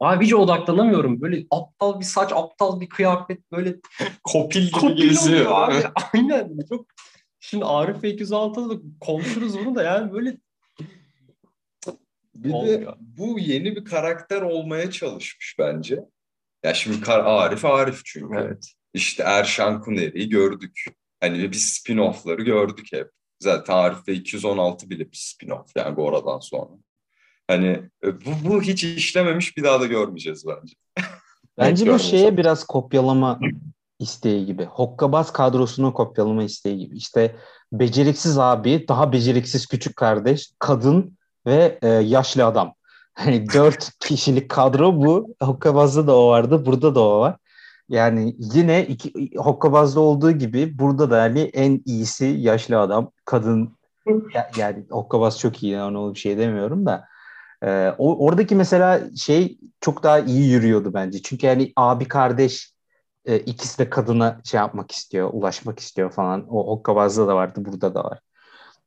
Abi 0.00 0.24
hiç 0.24 0.34
odaklanamıyorum. 0.34 1.20
Böyle 1.20 1.46
aptal 1.50 2.00
bir 2.00 2.04
saç, 2.04 2.32
aptal 2.34 2.80
bir 2.80 2.88
kıyafet 2.88 3.52
böyle 3.52 3.76
kopil 4.24 4.60
gibi 4.60 4.70
kopil 4.70 5.08
geziyor. 5.08 5.46
Abi. 5.50 5.74
Aynen. 6.14 6.58
Çok 6.68 6.86
Şimdi 7.40 7.64
Arif 7.64 8.04
206'da 8.04 8.70
da 8.70 8.80
konuşuruz 9.00 9.58
bunu 9.58 9.74
da 9.74 9.82
yani 9.82 10.12
böyle 10.12 10.36
bir 12.34 12.52
Olmuyor. 12.52 12.80
de 12.80 12.94
bu 13.00 13.38
yeni 13.38 13.76
bir 13.76 13.84
karakter 13.84 14.42
olmaya 14.42 14.90
çalışmış 14.90 15.56
bence. 15.58 16.04
Ya 16.64 16.74
şimdi 16.74 17.00
Kar 17.00 17.20
Arif 17.24 17.64
Arif 17.64 18.04
çünkü. 18.04 18.38
Evet. 18.38 18.72
İşte 18.94 19.22
Erşan 19.22 19.80
Kuneri'yi 19.80 20.28
gördük. 20.28 20.84
Hani 21.20 21.38
bir 21.38 21.56
spin-off'ları 21.56 22.42
gördük 22.42 22.86
hep. 22.92 23.10
Zaten 23.40 23.74
Arif 23.74 24.08
ve 24.08 24.12
216 24.12 24.90
bile 24.90 25.04
bir 25.10 25.16
spin-off 25.16 25.66
yani 25.76 25.94
Gora'dan 25.94 26.38
sonra. 26.38 26.70
Hani 27.48 27.82
e, 28.04 28.24
bu, 28.24 28.30
bu 28.44 28.62
hiç 28.62 28.84
işlememiş 28.84 29.56
bir 29.56 29.64
daha 29.64 29.80
da 29.80 29.86
görmeyeceğiz 29.86 30.44
bence. 30.46 30.74
Bence 31.58 31.92
bu 31.92 31.98
şeye 31.98 32.36
biraz 32.36 32.64
kopyalama 32.64 33.40
isteği 33.98 34.46
gibi. 34.46 34.64
Hokkabaz 34.64 35.32
kadrosunu 35.32 35.94
kopyalama 35.94 36.42
isteği 36.42 36.78
gibi. 36.78 36.96
İşte 36.96 37.36
beceriksiz 37.72 38.38
abi, 38.38 38.84
daha 38.88 39.12
beceriksiz 39.12 39.66
küçük 39.66 39.96
kardeş, 39.96 40.50
kadın 40.58 41.18
ve 41.46 41.78
e, 41.82 41.88
yaşlı 41.88 42.44
adam. 42.44 42.74
Hani 43.14 43.46
dört 43.54 43.90
kişilik 44.00 44.48
kadro 44.48 44.96
bu. 44.96 45.34
Hokkabaz'da 45.42 46.06
da 46.06 46.16
o 46.16 46.28
vardı, 46.28 46.66
burada 46.66 46.94
da 46.94 47.00
o 47.00 47.20
var. 47.20 47.36
Yani 47.88 48.36
yine 48.38 48.86
iki, 48.86 49.30
Hokkabaz'da 49.36 50.00
olduğu 50.00 50.30
gibi 50.32 50.78
burada 50.78 51.10
da 51.10 51.20
hani 51.22 51.40
en 51.40 51.82
iyisi 51.86 52.24
yaşlı 52.24 52.80
adam, 52.80 53.10
kadın. 53.24 53.76
Ya, 54.34 54.50
yani 54.56 54.84
Hokkabaz 54.90 55.38
çok 55.38 55.62
iyi, 55.62 55.80
ona 55.80 56.14
bir 56.14 56.18
şey 56.18 56.38
demiyorum 56.38 56.86
da. 56.86 57.04
E, 57.62 57.94
o, 57.98 58.26
oradaki 58.26 58.54
mesela 58.54 59.00
şey 59.16 59.58
çok 59.80 60.02
daha 60.02 60.18
iyi 60.18 60.50
yürüyordu 60.50 60.94
bence. 60.94 61.22
Çünkü 61.22 61.46
yani 61.46 61.72
abi 61.76 62.08
kardeş 62.08 62.72
e, 63.24 63.38
ikisi 63.38 63.78
de 63.78 63.90
kadına 63.90 64.40
şey 64.44 64.58
yapmak 64.58 64.92
istiyor, 64.92 65.30
ulaşmak 65.32 65.78
istiyor 65.78 66.10
falan. 66.12 66.46
O 66.50 66.66
Hokkabaz'da 66.66 67.28
da 67.28 67.36
vardı, 67.36 67.64
burada 67.64 67.94
da 67.94 68.04
var. 68.04 68.18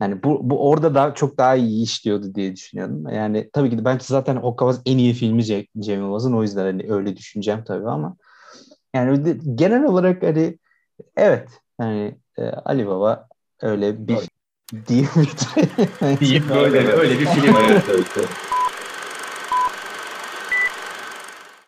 Yani 0.02 0.24
bu, 0.24 0.50
bu 0.50 0.70
orada 0.70 0.96
da 0.96 1.14
çok 1.14 1.38
daha 1.38 1.56
iyi 1.56 1.84
işliyordu 1.84 2.36
diye 2.36 2.56
düşünüyorum. 2.56 3.10
Yani 3.10 3.50
tabii 3.54 3.70
ki 3.70 3.78
de 3.78 3.86
bence 3.86 4.06
zaten 4.08 4.36
Hokkabaz 4.36 4.82
en 4.86 4.98
iyi 4.98 5.14
filmi 5.14 5.44
Cem 5.44 5.66
Yılmaz'ın. 5.76 6.34
O 6.34 6.42
yüzden 6.42 6.64
hani 6.64 6.94
öyle 6.94 7.18
düşüneceğim 7.18 7.64
tabii 7.64 7.90
ama 7.90 8.16
yani 8.96 9.26
de, 9.26 9.38
genel 9.56 9.84
olarak 9.84 10.24
hani 10.24 10.58
evet 11.18 11.50
yani 11.82 12.18
e, 12.38 12.44
Ali 12.44 12.88
Baba 12.88 13.28
öyle 13.62 14.08
bir 14.08 14.18
deyip, 14.74 15.10
deyip 16.22 16.50
böyle 16.50 16.92
öyle 16.92 17.20
bir 17.20 17.26
film. 17.26 17.56
evet, 17.70 17.84
evet. 17.90 18.30